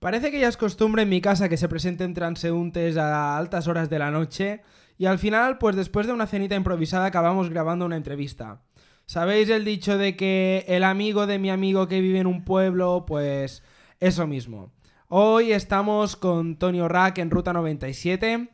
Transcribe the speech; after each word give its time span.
Parece 0.00 0.30
que 0.30 0.40
ya 0.40 0.48
es 0.48 0.56
costumbre 0.56 1.02
en 1.02 1.10
mi 1.10 1.20
casa 1.20 1.50
que 1.50 1.58
se 1.58 1.68
presenten 1.68 2.14
transeúntes 2.14 2.96
a 2.96 3.36
altas 3.36 3.68
horas 3.68 3.90
de 3.90 3.98
la 3.98 4.10
noche 4.10 4.62
y 4.96 5.04
al 5.04 5.18
final, 5.18 5.58
pues 5.58 5.76
después 5.76 6.06
de 6.06 6.14
una 6.14 6.26
cenita 6.26 6.54
improvisada 6.54 7.04
acabamos 7.04 7.50
grabando 7.50 7.84
una 7.84 7.98
entrevista. 7.98 8.62
¿Sabéis 9.04 9.50
el 9.50 9.66
dicho 9.66 9.98
de 9.98 10.16
que 10.16 10.64
el 10.68 10.84
amigo 10.84 11.26
de 11.26 11.38
mi 11.38 11.50
amigo 11.50 11.86
que 11.86 12.00
vive 12.00 12.18
en 12.18 12.26
un 12.26 12.46
pueblo? 12.46 13.04
Pues 13.06 13.62
eso 13.98 14.26
mismo. 14.26 14.72
Hoy 15.08 15.52
estamos 15.52 16.16
con 16.16 16.56
Tonio 16.56 16.88
Rack 16.88 17.18
en 17.18 17.30
Ruta 17.30 17.52
97. 17.52 18.48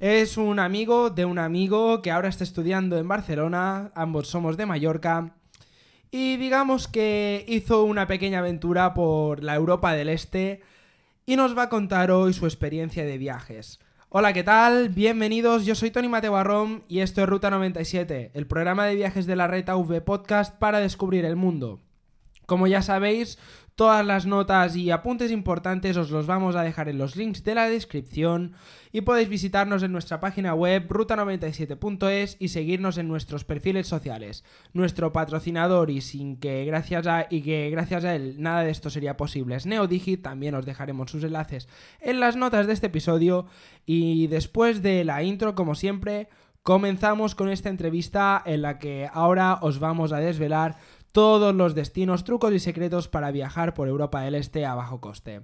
Es 0.00 0.36
un 0.36 0.58
amigo 0.58 1.08
de 1.08 1.24
un 1.24 1.38
amigo 1.38 2.02
que 2.02 2.10
ahora 2.10 2.28
está 2.28 2.44
estudiando 2.44 2.98
en 2.98 3.08
Barcelona, 3.08 3.90
ambos 3.94 4.28
somos 4.28 4.58
de 4.58 4.66
Mallorca. 4.66 5.34
Y 6.10 6.36
digamos 6.36 6.88
que 6.88 7.46
hizo 7.48 7.84
una 7.84 8.06
pequeña 8.06 8.40
aventura 8.40 8.92
por 8.92 9.42
la 9.42 9.54
Europa 9.54 9.94
del 9.94 10.10
Este 10.10 10.60
y 11.30 11.36
nos 11.36 11.56
va 11.56 11.62
a 11.62 11.68
contar 11.68 12.10
hoy 12.10 12.32
su 12.32 12.44
experiencia 12.44 13.04
de 13.04 13.16
viajes. 13.16 13.78
Hola, 14.08 14.32
¿qué 14.32 14.42
tal? 14.42 14.88
Bienvenidos, 14.88 15.64
yo 15.64 15.76
soy 15.76 15.92
Tony 15.92 16.08
Mateo 16.08 16.32
Barrón 16.32 16.82
y 16.88 16.98
esto 16.98 17.22
es 17.22 17.28
Ruta 17.28 17.50
97, 17.50 18.32
el 18.34 18.48
programa 18.48 18.84
de 18.86 18.96
viajes 18.96 19.26
de 19.26 19.36
la 19.36 19.46
red 19.46 19.68
AV 19.68 20.02
Podcast 20.02 20.52
para 20.58 20.80
descubrir 20.80 21.24
el 21.24 21.36
mundo. 21.36 21.78
Como 22.50 22.66
ya 22.66 22.82
sabéis, 22.82 23.38
Todas 23.80 24.04
las 24.04 24.26
notas 24.26 24.76
y 24.76 24.90
apuntes 24.90 25.30
importantes 25.30 25.96
os 25.96 26.10
los 26.10 26.26
vamos 26.26 26.54
a 26.54 26.62
dejar 26.62 26.90
en 26.90 26.98
los 26.98 27.16
links 27.16 27.44
de 27.44 27.54
la 27.54 27.66
descripción. 27.66 28.52
Y 28.92 29.00
podéis 29.00 29.30
visitarnos 29.30 29.82
en 29.82 29.90
nuestra 29.90 30.20
página 30.20 30.52
web 30.52 30.86
ruta97.es 30.86 32.36
y 32.38 32.48
seguirnos 32.48 32.98
en 32.98 33.08
nuestros 33.08 33.44
perfiles 33.44 33.86
sociales. 33.86 34.44
Nuestro 34.74 35.14
patrocinador 35.14 35.88
y 35.88 36.02
sin 36.02 36.36
que 36.36 36.66
gracias 36.66 37.06
a 37.06 37.26
y 37.30 37.40
que 37.40 37.70
gracias 37.70 38.04
a 38.04 38.14
él 38.14 38.36
nada 38.38 38.64
de 38.64 38.70
esto 38.70 38.90
sería 38.90 39.16
posible 39.16 39.54
es 39.54 39.64
Neodigit, 39.64 40.20
también 40.20 40.54
os 40.56 40.66
dejaremos 40.66 41.10
sus 41.10 41.24
enlaces 41.24 41.66
en 42.00 42.20
las 42.20 42.36
notas 42.36 42.66
de 42.66 42.74
este 42.74 42.88
episodio. 42.88 43.46
Y 43.86 44.26
después 44.26 44.82
de 44.82 45.04
la 45.04 45.22
intro 45.22 45.54
como 45.54 45.74
siempre 45.74 46.28
comenzamos 46.62 47.34
con 47.34 47.48
esta 47.48 47.70
entrevista 47.70 48.42
en 48.44 48.60
la 48.60 48.78
que 48.78 49.08
ahora 49.10 49.58
os 49.62 49.78
vamos 49.78 50.12
a 50.12 50.18
desvelar 50.18 50.76
todos 51.12 51.54
los 51.54 51.74
destinos, 51.74 52.24
trucos 52.24 52.52
y 52.52 52.58
secretos 52.58 53.08
para 53.08 53.30
viajar 53.30 53.74
por 53.74 53.88
Europa 53.88 54.22
del 54.22 54.34
Este 54.34 54.66
a 54.66 54.74
bajo 54.74 55.00
coste. 55.00 55.42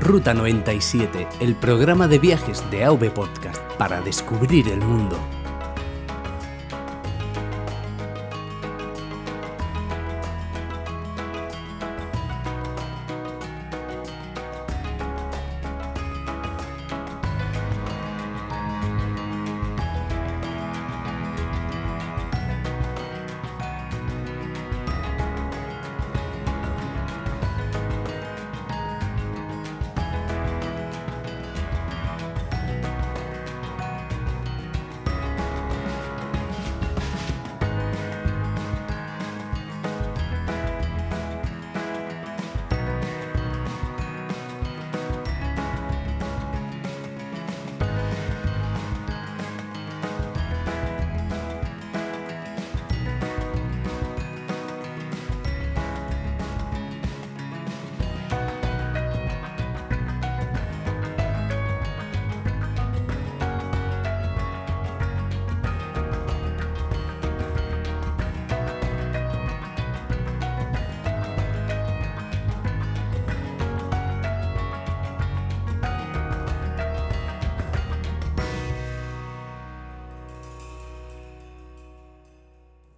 Ruta 0.00 0.32
97, 0.32 1.28
el 1.40 1.54
programa 1.54 2.08
de 2.08 2.18
viajes 2.18 2.68
de 2.70 2.84
AV 2.84 3.12
Podcast 3.12 3.62
para 3.74 4.00
descubrir 4.00 4.68
el 4.68 4.80
mundo. 4.80 5.18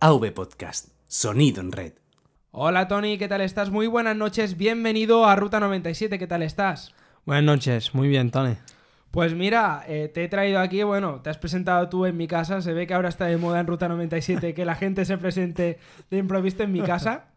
AV 0.07 0.35
Podcast, 0.35 0.89
sonido 1.07 1.63
en 1.63 1.73
red. 1.73 1.95
Hola 2.51 2.89
Tony, 2.89 3.17
¿qué 3.17 3.27
tal 3.27 3.41
estás? 3.41 3.71
Muy 3.71 3.87
buenas 3.87 4.15
noches, 4.15 4.59
bienvenido 4.59 5.25
a 5.25 5.35
Ruta 5.35 5.61
97, 5.61 6.19
¿qué 6.19 6.27
tal 6.27 6.43
estás? 6.43 6.95
Buenas 7.25 7.45
noches, 7.45 7.95
muy 7.95 8.09
bien 8.09 8.31
Tony. 8.31 8.55
Pues 9.11 9.33
mira, 9.33 9.83
eh, 9.89 10.11
te 10.13 10.25
he 10.25 10.29
traído 10.29 10.61
aquí, 10.61 10.83
bueno, 10.83 11.23
te 11.23 11.31
has 11.31 11.39
presentado 11.39 11.89
tú 11.89 12.05
en 12.05 12.19
mi 12.19 12.27
casa, 12.27 12.61
se 12.61 12.75
ve 12.75 12.87
que 12.87 12.93
ahora 12.93 13.09
está 13.09 13.25
de 13.25 13.39
moda 13.39 13.61
en 13.61 13.67
Ruta 13.67 13.89
97 13.89 14.53
que 14.53 14.67
la 14.67 14.75
gente 14.75 15.07
se 15.07 15.17
presente 15.17 15.79
de 16.11 16.19
improviso 16.19 16.65
en 16.65 16.73
mi 16.73 16.83
casa, 16.83 17.29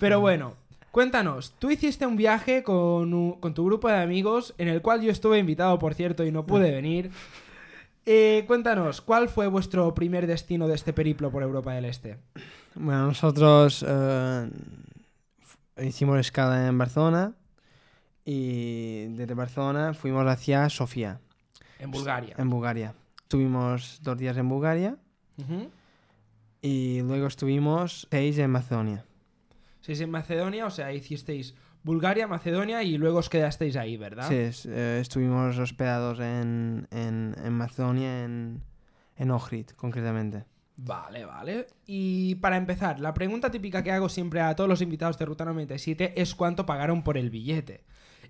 pero 0.00 0.18
bueno, 0.18 0.54
cuéntanos, 0.90 1.54
tú 1.60 1.70
hiciste 1.70 2.04
un 2.04 2.16
viaje 2.16 2.64
con, 2.64 3.34
con 3.34 3.54
tu 3.54 3.64
grupo 3.64 3.86
de 3.86 3.96
amigos 3.96 4.56
en 4.58 4.66
el 4.66 4.82
cual 4.82 5.02
yo 5.02 5.12
estuve 5.12 5.38
invitado, 5.38 5.78
por 5.78 5.94
cierto, 5.94 6.24
y 6.24 6.32
no 6.32 6.44
pude 6.46 6.72
venir. 6.72 7.12
Eh, 8.10 8.44
cuéntanos, 8.46 9.02
¿cuál 9.02 9.28
fue 9.28 9.48
vuestro 9.48 9.94
primer 9.94 10.26
destino 10.26 10.66
de 10.66 10.74
este 10.74 10.94
periplo 10.94 11.30
por 11.30 11.42
Europa 11.42 11.74
del 11.74 11.84
Este? 11.84 12.16
Bueno, 12.74 13.08
nosotros 13.08 13.84
eh, 13.86 14.48
hicimos 15.82 16.18
escala 16.18 16.68
en 16.68 16.78
Barcelona 16.78 17.34
y 18.24 19.08
desde 19.08 19.34
Barcelona 19.34 19.92
fuimos 19.92 20.26
hacia 20.26 20.70
Sofía. 20.70 21.20
En 21.78 21.90
Bulgaria. 21.90 22.34
En 22.38 22.48
Bulgaria. 22.48 22.94
Estuvimos 23.24 24.00
dos 24.02 24.16
días 24.16 24.38
en 24.38 24.48
Bulgaria 24.48 24.96
y 26.62 27.02
luego 27.02 27.26
estuvimos 27.26 28.08
seis 28.10 28.38
en 28.38 28.50
Macedonia. 28.50 29.04
Seis 29.82 30.00
en 30.00 30.10
Macedonia, 30.10 30.64
o 30.64 30.70
sea, 30.70 30.94
hicisteis 30.94 31.54
Bulgaria, 31.82 32.26
Macedonia 32.26 32.82
y 32.82 32.98
luego 32.98 33.18
os 33.18 33.28
quedasteis 33.28 33.76
ahí, 33.76 33.96
¿verdad? 33.96 34.28
Sí, 34.28 34.68
eh, 34.70 34.98
estuvimos 35.00 35.58
hospedados 35.58 36.20
en, 36.20 36.86
Macedonia, 37.50 38.24
en, 38.24 38.62
en 39.16 39.30
Ohrid, 39.30 39.66
concretamente. 39.70 40.44
Vale, 40.76 41.24
vale. 41.24 41.66
Y 41.86 42.36
para 42.36 42.56
empezar, 42.56 43.00
la 43.00 43.12
pregunta 43.12 43.50
típica 43.50 43.82
que 43.82 43.90
hago 43.90 44.08
siempre 44.08 44.40
a 44.40 44.54
todos 44.54 44.70
los 44.70 44.80
invitados 44.80 45.18
de 45.18 45.24
Ruta 45.24 45.44
97 45.44 46.20
es 46.20 46.34
cuánto 46.36 46.66
pagaron 46.66 47.02
por 47.02 47.18
el 47.18 47.30
billete. 47.30 47.84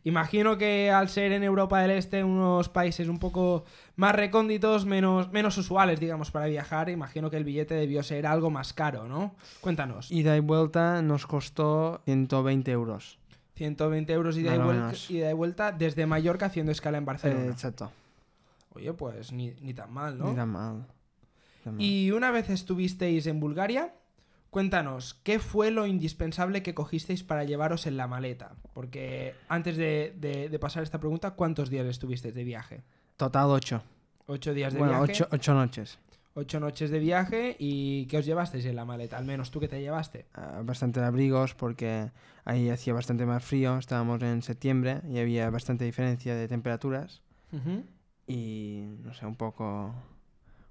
Imagino 0.05 0.57
que 0.57 0.91
al 0.91 1.09
ser 1.09 1.33
en 1.33 1.43
Europa 1.43 1.81
del 1.81 1.91
Este 1.91 2.25
unos 2.25 2.69
países 2.69 3.09
un 3.09 3.19
poco 3.19 3.65
más 3.97 4.15
recónditos, 4.15 4.87
menos, 4.87 5.31
menos 5.33 5.59
usuales, 5.59 6.01
digamos, 6.01 6.31
para 6.31 6.47
viajar, 6.47 6.89
imagino 6.89 7.31
que 7.31 7.37
el 7.37 7.45
billete 7.45 7.75
debió 7.75 8.03
ser 8.03 8.27
algo 8.27 8.51
más 8.51 8.73
caro, 8.73 9.09
¿no? 9.09 9.35
Cuéntanos. 9.61 10.11
Ida 10.11 10.37
y 10.37 10.41
vuelta 10.41 11.03
nos 11.03 11.27
costó 11.27 12.01
120 12.07 12.71
euros. 12.71 13.19
120 13.59 14.13
euros 14.13 14.37
ida 14.37 14.55
y, 14.55 14.59
vuelta, 14.59 14.93
ida 15.09 15.31
y 15.31 15.35
vuelta 15.35 15.73
desde 15.73 16.07
Mallorca 16.07 16.47
haciendo 16.47 16.73
escala 16.73 16.99
en 16.99 17.05
Barcelona. 17.05 17.45
Eh, 17.45 17.51
exacto. 17.51 17.91
Oye, 18.75 18.93
pues 18.93 19.33
ni, 19.33 19.53
tan 19.75 19.93
mal, 19.93 20.17
¿no? 20.17 20.31
Ni 20.31 20.37
tan 20.37 20.49
mal. 20.49 20.87
Y 21.77 22.13
una 22.13 22.31
vez 22.31 22.49
estuvisteis 22.49 23.27
en 23.27 23.41
Bulgaria, 23.41 23.95
cuéntanos, 24.51 25.15
¿qué 25.23 25.39
fue 25.39 25.71
lo 25.71 25.87
indispensable 25.87 26.63
que 26.63 26.73
cogisteis 26.73 27.25
para 27.25 27.45
llevaros 27.45 27.87
en 27.87 27.97
la 27.97 28.07
maleta? 28.07 28.55
Porque 28.73 29.35
antes 29.49 29.77
de, 29.77 30.57
pasar 30.61 30.85
esta 30.85 31.01
pregunta, 31.01 31.33
¿cuántos 31.33 31.69
días 31.69 31.87
estuvisteis 31.87 32.35
de 32.35 32.45
viaje? 32.45 32.85
Total, 33.17 33.51
ocho. 33.51 33.83
¿Ocho 34.27 34.55
días 34.55 34.73
de 34.73 34.79
bueno, 34.79 34.99
viaje? 34.99 35.13
Ocho, 35.13 35.29
ocho 35.33 35.55
noches 35.55 35.99
ocho 36.35 36.61
noches 36.61 36.91
de 36.91 36.99
viaje 36.99 37.57
y 37.59 38.07
¿qué 38.07 38.19
os 38.19 38.27
llevasteis 38.27 38.65
en 38.65 38.77
la 38.77 38.85
maleta? 38.85 39.19
Al 39.19 39.25
menos 39.25 39.51
tú 39.51 39.61
que 39.61 39.69
te 39.69 39.81
llevaste. 39.81 40.27
Ah, 40.35 40.63
bastante 40.65 41.01
abrigos 41.01 41.55
porque 41.55 42.11
ahí 42.45 42.71
hacía 42.71 42.95
bastante 42.95 43.27
más 43.27 43.45
frío, 43.45 43.77
estábamos 43.79 44.23
en 44.23 44.43
septiembre 44.43 45.01
y 45.11 45.19
había 45.19 45.51
bastante 45.51 45.85
diferencia 45.85 46.35
de 46.35 46.49
temperaturas 46.49 47.23
y 48.27 48.85
no 49.03 49.15
sé, 49.15 49.27
un 49.27 49.37
poco, 49.37 49.95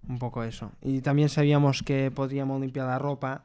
un 0.07 0.19
poco 0.19 0.43
eso. 0.43 0.71
Y 0.81 1.01
también 1.01 1.29
sabíamos 1.29 1.83
que 1.83 2.11
podríamos 2.11 2.61
limpiar 2.61 2.87
la 2.87 2.99
ropa 2.99 3.43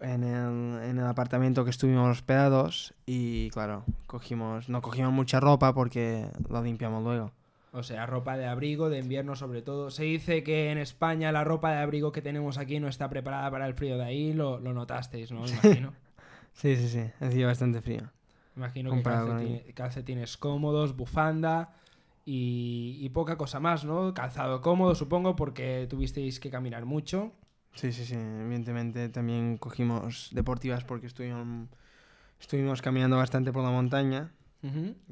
en 0.00 0.24
el, 0.24 0.82
en 0.82 0.98
el 0.98 1.06
apartamento 1.06 1.64
que 1.64 1.70
estuvimos 1.70 2.10
hospedados 2.10 2.94
y 3.06 3.48
claro, 3.50 3.84
cogimos, 4.06 4.68
no 4.68 4.82
cogimos 4.82 5.12
mucha 5.12 5.40
ropa 5.40 5.72
porque 5.72 6.26
la 6.50 6.60
limpiamos 6.60 7.02
luego. 7.02 7.32
O 7.76 7.82
sea, 7.82 8.06
ropa 8.06 8.36
de 8.36 8.46
abrigo, 8.46 8.88
de 8.88 8.98
invierno 8.98 9.36
sobre 9.36 9.62
todo. 9.62 9.90
Se 9.90 10.04
dice 10.04 10.42
que 10.42 10.70
en 10.70 10.78
España 10.78 11.30
la 11.32 11.44
ropa 11.44 11.72
de 11.72 11.78
abrigo 11.78 12.10
que 12.10 12.22
tenemos 12.22 12.58
aquí 12.58 12.80
no 12.80 12.88
está 12.88 13.08
preparada 13.10 13.50
para 13.50 13.66
el 13.66 13.74
frío 13.74 13.98
de 13.98 14.04
ahí, 14.04 14.32
lo, 14.32 14.58
notasteis, 14.60 15.30
¿no? 15.30 15.46
Imagino. 15.46 15.92
Sí, 16.52 16.74
sí, 16.76 16.88
sí. 16.88 17.10
Hacía 17.20 17.46
bastante 17.46 17.82
frío. 17.82 18.10
Imagino 18.56 18.90
que 18.90 18.96
Comparado 18.96 19.28
calcetines, 19.28 19.74
calcetines 19.74 20.36
cómodos, 20.38 20.96
bufanda 20.96 21.74
y, 22.24 22.96
y 23.00 23.08
poca 23.10 23.36
cosa 23.36 23.60
más, 23.60 23.84
¿no? 23.84 24.14
Calzado 24.14 24.62
cómodo, 24.62 24.94
supongo, 24.94 25.36
porque 25.36 25.86
tuvisteis 25.90 26.40
que 26.40 26.50
caminar 26.50 26.86
mucho. 26.86 27.32
Sí, 27.74 27.92
sí, 27.92 28.06
sí. 28.06 28.14
Evidentemente 28.14 29.10
también 29.10 29.58
cogimos 29.58 30.30
deportivas 30.32 30.82
porque 30.84 31.06
estuvimos, 31.06 31.68
estuvimos 32.40 32.80
caminando 32.80 33.18
bastante 33.18 33.52
por 33.52 33.62
la 33.62 33.70
montaña. 33.70 34.32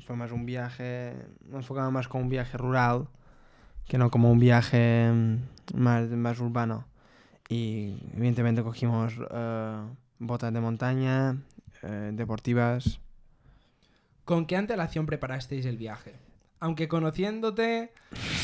Fue 0.00 0.17
más 0.17 0.32
un 0.32 0.46
viaje, 0.46 1.14
nos 1.46 1.61
enfocaba 1.61 1.91
más 1.91 2.08
como 2.08 2.25
un 2.25 2.31
viaje 2.31 2.58
rural 2.58 3.08
que 3.87 3.99
no 3.99 4.11
como 4.11 4.31
un 4.31 4.38
viaje 4.38 5.11
mm, 5.12 5.37
más, 5.75 6.08
más 6.11 6.41
urbano. 6.41 6.87
Y 7.49 7.96
evidentemente 8.17 8.62
cogimos 8.62 9.14
eh, 9.31 9.82
botas 10.19 10.52
de 10.52 10.61
montaña, 10.61 11.37
eh, 11.82 12.11
deportivas. 12.14 13.00
¿Con 14.25 14.46
qué 14.46 14.56
antelación 14.56 15.06
preparasteis 15.06 15.67
el 15.67 15.76
viaje? 15.76 16.14
Aunque 16.61 16.88
conociéndote, 16.88 17.93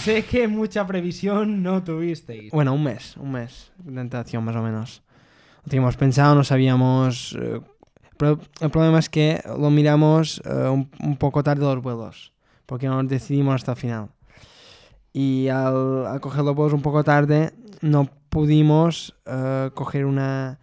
sé 0.03 0.27
que 0.27 0.47
mucha 0.47 0.87
previsión 0.87 1.63
no 1.63 1.83
tuvisteis. 1.83 2.53
Bueno, 2.53 2.75
un 2.75 2.85
mes, 2.85 3.17
un 3.17 3.33
mes 3.33 3.73
de 3.79 4.01
antelación 4.01 4.45
más 4.45 4.57
o 4.57 4.63
menos. 4.63 5.03
Lo 5.65 5.71
teníamos 5.71 5.97
pensado, 5.97 6.35
no 6.35 6.45
sabíamos... 6.45 7.37
pero 8.21 8.39
el 8.61 8.71
problema 8.71 8.99
es 9.01 9.09
que 9.09 9.43
lo 9.59 9.71
miramos 9.71 10.41
eh, 10.45 10.69
un, 10.69 10.91
un 11.03 11.17
poco 11.17 11.43
tarde 11.43 11.63
los 11.65 11.83
vuelos, 11.83 12.33
porque 12.67 12.87
no 12.87 13.03
nos 13.03 13.11
decidimos 13.11 13.55
hasta 13.57 13.73
el 13.73 13.79
final. 13.79 14.09
Y 15.13 15.49
al, 15.49 16.07
al 16.07 16.21
coger 16.21 16.45
los 16.45 16.55
vuelos 16.55 16.73
un 16.75 16.83
poco 16.83 17.03
tarde, 17.03 17.53
no 17.81 18.09
pudimos 18.29 19.17
eh, 19.27 19.71
coger 19.75 20.05
una, 20.07 20.61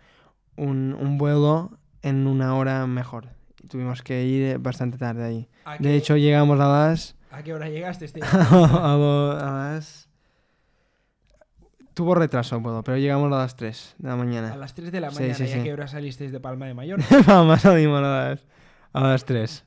un, 0.56 0.96
un 1.00 1.18
vuelo 1.18 1.72
en 2.02 2.28
una 2.28 2.56
hora 2.56 2.88
mejor. 2.88 3.30
Y 3.62 3.68
tuvimos 3.68 4.02
que 4.04 4.24
ir 4.26 4.58
bastante 4.60 4.98
tarde 4.98 5.26
ahí. 5.26 5.50
¿A 5.66 5.74
De 5.74 5.80
qué- 5.80 5.96
hecho, 5.98 6.16
llegamos 6.16 6.60
a 6.60 6.68
las... 6.68 7.16
¿A 7.32 7.44
qué 7.44 7.54
hora 7.54 7.68
llegaste? 7.70 8.06
Este? 8.06 8.22
a, 8.24 8.96
lo- 8.98 9.32
a 9.32 9.52
las... 9.74 10.07
Tuvo 11.98 12.14
retraso 12.14 12.60
vuelo, 12.60 12.84
pero 12.84 12.96
llegamos 13.00 13.34
a 13.34 13.38
las 13.40 13.56
3 13.56 13.96
de 13.98 14.08
la 14.08 14.14
A 14.14 14.18
mañana. 14.18 14.56
las 14.56 14.76
3 14.76 14.92
de 14.92 15.02
la 15.02 15.10
Sí, 15.10 15.16
mañana. 15.16 15.34
sí, 15.34 15.44
¿Y 15.46 15.48
a 15.48 15.54
sí. 15.56 15.64
qué 15.64 15.74
hora 15.74 15.88
salisteis 15.88 16.32
de 16.32 16.40
Palma 16.40 16.68
de 16.68 16.76
Mallorca? 16.76 17.04
Vamos, 17.28 17.60
salimos 17.62 17.98
a 17.98 18.02
las, 18.02 18.46
a 18.94 19.02
las 19.02 19.26
3. 19.26 19.66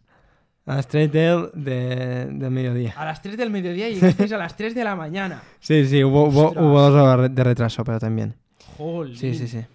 A 0.67 0.77
las 0.77 0.87
3 0.87 1.11
del, 1.11 1.51
de, 1.55 2.27
del 2.31 2.51
mediodía. 2.53 2.95
A 2.97 3.05
las 3.05 3.21
3 3.21 3.37
del 3.37 3.51
mediodía 3.51 3.89
y 3.89 3.95
llegasteis 3.97 4.31
a 4.31 4.39
las 4.39 4.55
3 4.57 4.77
de 4.77 4.85
la 4.85 4.95
mañana. 4.95 5.43
Sí, 5.59 5.85
sí, 5.87 6.05
hubo, 6.05 6.29
hubo, 6.29 6.53
dos 6.81 6.95
horas 6.95 7.35
de 7.35 7.43
retraso, 7.43 7.83
pero 7.83 7.99
también. 7.99 8.37
Jolín. 8.77 9.17
Sí, 9.17 9.35
sí, 9.35 9.49
sí. 9.49 9.67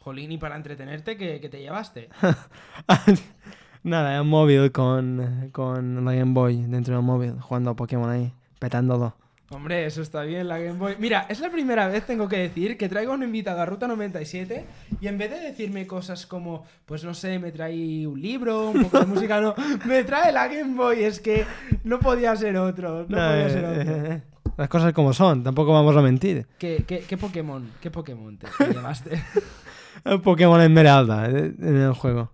Jolín, 0.00 0.30
y 0.32 0.36
para 0.36 0.56
entretenerte, 0.56 1.16
¿qué, 1.16 1.40
qué 1.40 1.48
te 1.48 1.60
llevaste? 1.62 2.10
Nada, 3.84 4.18
el 4.18 4.24
móvil 4.24 4.70
con, 4.70 5.48
con 5.52 6.04
la 6.04 6.12
Game 6.12 6.34
Boy 6.34 6.62
dentro 6.66 6.94
del 6.94 7.04
móvil, 7.04 7.40
jugando 7.40 7.70
a 7.70 7.74
Pokémon 7.74 8.10
ahí, 8.10 8.34
petándolo. 8.58 9.16
Hombre, 9.52 9.84
eso 9.84 10.00
está 10.00 10.22
bien, 10.22 10.48
la 10.48 10.58
Game 10.58 10.78
Boy. 10.78 10.96
Mira, 10.98 11.26
es 11.28 11.40
la 11.40 11.50
primera 11.50 11.86
vez, 11.86 12.06
tengo 12.06 12.26
que 12.28 12.38
decir, 12.38 12.78
que 12.78 12.88
traigo 12.88 13.12
a 13.12 13.16
un 13.16 13.22
invitado 13.22 13.60
a 13.60 13.66
Ruta 13.66 13.86
97 13.86 14.64
y 15.00 15.06
en 15.08 15.18
vez 15.18 15.30
de 15.30 15.40
decirme 15.40 15.86
cosas 15.86 16.26
como, 16.26 16.64
pues 16.86 17.04
no 17.04 17.12
sé, 17.12 17.38
me 17.38 17.52
trae 17.52 18.06
un 18.06 18.20
libro, 18.20 18.70
un 18.70 18.84
poco 18.84 19.00
de 19.00 19.06
música, 19.06 19.40
no, 19.42 19.54
me 19.86 20.04
trae 20.04 20.32
la 20.32 20.48
Game 20.48 20.74
Boy. 20.74 21.04
Es 21.04 21.20
que 21.20 21.44
no 21.84 21.98
podía 21.98 22.34
ser 22.34 22.56
otro, 22.56 23.04
no 23.08 23.16
Nah, 23.16 23.28
podía 23.30 23.46
eh, 23.46 23.50
ser 23.50 23.64
otro. 23.64 24.12
eh, 24.14 24.22
las 24.56 24.68
cosas 24.68 24.92
como 24.94 25.12
son, 25.12 25.42
tampoco 25.42 25.72
vamos 25.72 25.96
a 25.96 26.02
mentir. 26.02 26.46
¿Qué, 26.58 26.84
qué, 26.86 27.00
qué 27.00 27.16
Pokémon? 27.18 27.70
¿Qué 27.80 27.90
Pokémon 27.90 28.36
te, 28.38 28.46
te 28.56 28.72
llevaste? 28.72 29.22
El 30.04 30.20
Pokémon 30.22 30.60
Esmeralda 30.62 31.28
eh, 31.28 31.52
en 31.58 31.76
el 31.76 31.92
juego. 31.92 32.32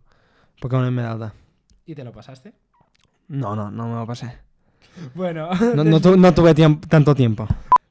Pokémon 0.60 0.86
Esmeralda. 0.86 1.34
¿Y 1.84 1.94
te 1.94 2.04
lo 2.04 2.12
pasaste? 2.12 2.52
No, 3.26 3.54
no, 3.56 3.70
no 3.70 3.88
me 3.88 3.94
lo 3.96 4.06
pasé. 4.06 4.38
Bueno, 5.14 5.48
No, 5.74 5.84
no 5.84 6.00
tu- 6.00 6.16
no 6.16 6.32
tuve 6.34 6.54
tiemp- 6.54 6.86
tanto 6.88 7.14
tiempo. 7.14 7.46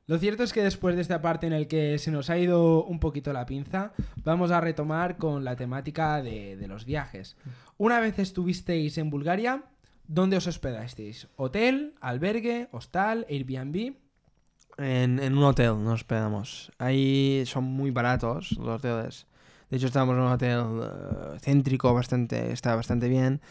Lo 0.07 0.17
cierto 0.19 0.43
es 0.43 0.53
que 0.53 0.63
después 0.63 0.95
de 0.95 1.01
esta 1.01 1.21
parte 1.21 1.47
en 1.47 1.53
el 1.53 1.67
que 1.67 1.97
se 1.97 2.11
nos 2.11 2.29
ha 2.29 2.37
ido 2.37 2.85
un 2.85 2.99
poquito 2.99 3.33
la 3.33 3.45
pinza, 3.45 3.91
vamos 4.23 4.51
a 4.51 4.61
retomar 4.61 5.17
con 5.17 5.43
la 5.43 5.55
temática 5.57 6.21
de, 6.21 6.55
de 6.55 6.67
los 6.67 6.85
viajes. 6.85 7.35
Una 7.77 7.99
vez 7.99 8.17
estuvisteis 8.17 8.97
en 8.97 9.09
Bulgaria, 9.09 9.63
¿dónde 10.07 10.37
os 10.37 10.47
hospedasteis? 10.47 11.27
¿Hotel, 11.35 11.93
albergue, 11.99 12.69
hostal, 12.71 13.25
Airbnb? 13.29 13.95
En, 14.77 15.19
en 15.19 15.37
un 15.37 15.43
hotel 15.43 15.83
nos 15.83 15.95
hospedamos. 15.95 16.71
Ahí 16.77 17.43
son 17.45 17.65
muy 17.65 17.91
baratos 17.91 18.53
los 18.53 18.77
hoteles. 18.79 19.27
De 19.69 19.75
hecho, 19.75 19.87
estábamos 19.87 20.13
en 20.15 20.21
un 20.21 20.31
hotel 20.31 20.59
eh, 20.83 21.39
céntrico, 21.41 21.93
bastante, 21.93 22.53
está 22.53 22.75
bastante 22.75 23.09
bien. 23.09 23.41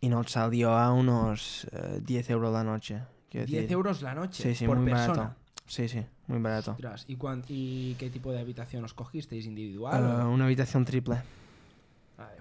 Y 0.00 0.08
nos 0.08 0.30
salió 0.30 0.72
a 0.72 0.92
unos 0.92 1.66
eh, 1.72 2.00
10 2.02 2.30
euros 2.30 2.52
la 2.52 2.62
noche. 2.64 3.00
quiero 3.30 3.46
10 3.46 3.62
decir. 3.62 3.72
euros 3.72 4.02
la 4.02 4.14
noche 4.14 4.42
Sí, 4.42 4.54
sí, 4.54 4.66
por 4.66 4.78
muy 4.78 4.90
persona. 4.90 5.16
barato. 5.22 5.36
Sí, 5.66 5.88
sí, 5.88 6.04
muy 6.26 6.40
barato. 6.40 6.72
Ostras, 6.72 7.06
¿y, 7.08 7.16
¿Y 7.48 7.94
qué 7.94 8.10
tipo 8.10 8.30
de 8.32 8.40
habitación 8.40 8.84
os 8.84 8.92
cogisteis? 8.92 9.46
¿Individual? 9.46 10.02
Eh, 10.02 10.22
o- 10.24 10.30
una 10.30 10.44
habitación 10.44 10.84
triple. 10.84 11.16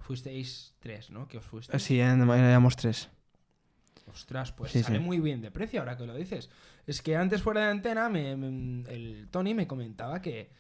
Fuisteis 0.01 0.73
tres, 0.79 1.09
¿no? 1.11 1.27
¿Que 1.27 1.38
os 1.38 1.45
fuisteis? 1.45 1.81
sí, 1.81 2.00
éramos 2.00 2.75
tres. 2.75 3.09
Ostras, 4.11 4.51
pues 4.51 4.73
Sí, 4.73 4.83
sale 4.83 4.97
sí. 4.97 5.03
muy 5.03 5.19
bien 5.21 5.41
de 5.41 5.49
precio 5.49 5.79
ahora 5.79 5.95
que 5.95 6.06
lo 6.06 6.13
dices. 6.13 6.49
Es 6.85 7.01
que 7.01 7.15
antes 7.15 7.41
fuera 7.41 7.61
de 7.61 7.71
antena, 7.71 8.09
me- 8.09 8.35
me- 8.35 8.81
el 8.91 9.29
Tony 9.31 9.53
me 9.53 9.65
comentaba 9.65 10.21
que 10.21 10.51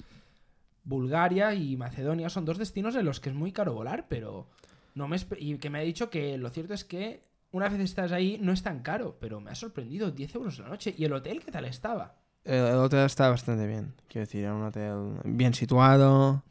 Bulgaria 0.85 1.53
y 1.53 1.75
Macedonia 1.75 2.29
son 2.29 2.45
dos 2.45 2.57
destinos 2.57 2.95
en 2.95 3.05
los 3.05 3.19
que 3.19 3.29
es 3.29 3.35
muy 3.35 3.51
caro 3.51 3.73
volar, 3.73 4.07
pero 4.07 4.49
no 4.95 5.07
me 5.07 5.17
y 5.39 5.57
que 5.57 5.69
me 5.69 5.79
ha 5.79 5.81
dicho 5.81 6.09
que 6.09 6.37
lo 6.37 6.49
cierto 6.49 6.73
es 6.73 6.83
que 6.83 7.23
una 7.51 7.69
vez 7.69 7.79
estás 7.81 8.11
ahí 8.11 8.39
no 8.41 8.51
es 8.51 8.63
tan 8.63 8.79
caro, 8.81 9.17
pero 9.19 9.39
me 9.39 9.51
ha 9.51 9.55
sorprendido 9.55 10.11
10 10.11 10.33
euros 10.35 10.57
la 10.59 10.67
noche. 10.69 10.93
¿Y 10.97 11.05
el 11.05 11.13
hotel 11.13 11.41
qué 11.43 11.51
tal 11.51 11.65
estaba? 11.65 12.15
El, 12.43 12.55
el 12.65 12.75
hotel 12.75 13.05
está 13.05 13.29
bastante 13.29 13.67
bien. 13.67 13.93
Quiero 14.07 14.25
decir, 14.25 14.43
era 14.43 14.53
un 14.55 14.63
hotel 14.63 15.19
bien 15.23 15.53
situado. 15.53 16.43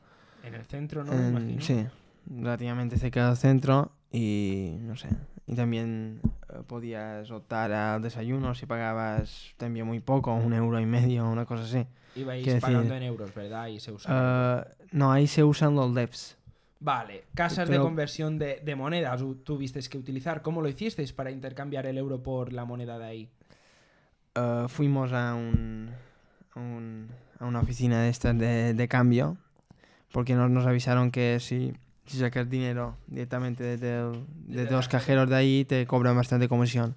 En 0.44 0.54
el 0.54 0.64
centro, 0.64 1.04
¿no? 1.04 1.12
Me 1.12 1.18
en- 1.18 1.30
imagino. 1.30 1.60
sí, 1.60 1.86
relativamente 2.26 2.98
cerca 2.98 3.26
del 3.28 3.36
centro. 3.36 3.92
Y 4.10 4.76
no 4.80 4.96
sé. 4.96 5.08
Y 5.46 5.54
también 5.54 6.20
eh, 6.50 6.62
podías 6.66 7.30
optar 7.30 7.72
al 7.72 8.02
desayuno 8.02 8.54
si 8.54 8.66
pagabas 8.66 9.54
también 9.56 9.86
muy 9.86 10.00
poco, 10.00 10.32
un 10.34 10.52
euro 10.52 10.78
y 10.80 10.86
medio, 10.86 11.28
una 11.28 11.46
cosa 11.46 11.64
así. 11.64 11.86
Ibais 12.14 12.46
pagando 12.60 12.80
decir, 12.82 12.92
en 12.96 13.02
euros, 13.04 13.34
¿verdad? 13.34 13.66
Y 13.68 13.80
se 13.80 13.90
usaba. 13.90 14.66
Eh, 14.68 14.86
no, 14.92 15.10
ahí 15.10 15.26
se 15.26 15.42
usan 15.42 15.74
los 15.74 15.90
LEPs. 15.92 16.36
Vale, 16.84 17.25
casas 17.34 17.69
de 17.69 17.76
conversión 17.84 18.38
de, 18.38 18.61
de 18.64 18.75
monedas 18.75 19.23
tuvisteis 19.44 19.88
que 19.88 19.99
utilizar. 19.99 20.43
¿Cómo 20.43 20.61
lo 20.62 20.69
hicisteis 20.69 21.12
para 21.12 21.31
intercambiar 21.31 21.86
el 21.86 21.96
euro 21.96 22.22
por 22.22 22.53
la 22.53 22.65
moneda 22.65 22.98
de 22.98 23.05
ahí? 23.05 23.29
Eh, 24.34 24.65
fuimos 24.69 25.12
a, 25.12 25.34
un, 25.34 25.91
a, 26.55 26.58
un- 26.58 27.08
a 27.39 27.46
una 27.46 27.60
oficina 27.60 28.03
de 28.03 28.08
estas 28.08 28.36
de, 28.36 28.74
de 28.74 28.89
cambio 28.89 29.36
porque 30.10 30.34
nos, 30.34 30.51
nos 30.51 30.67
avisaron 30.67 31.10
que 31.10 31.39
si, 31.41 31.72
si 32.06 32.19
sacas 32.19 32.51
dinero 32.51 32.96
directamente 33.06 33.62
desde, 33.62 34.01
el- 34.01 34.24
Desde 34.46 34.62
desde 34.62 34.72
los 34.77 34.89
cajeros 34.89 35.29
de 35.29 35.36
ahí 35.36 35.65
te 35.65 35.86
cobran 35.86 36.17
bastante 36.17 36.48
comisión. 36.48 36.96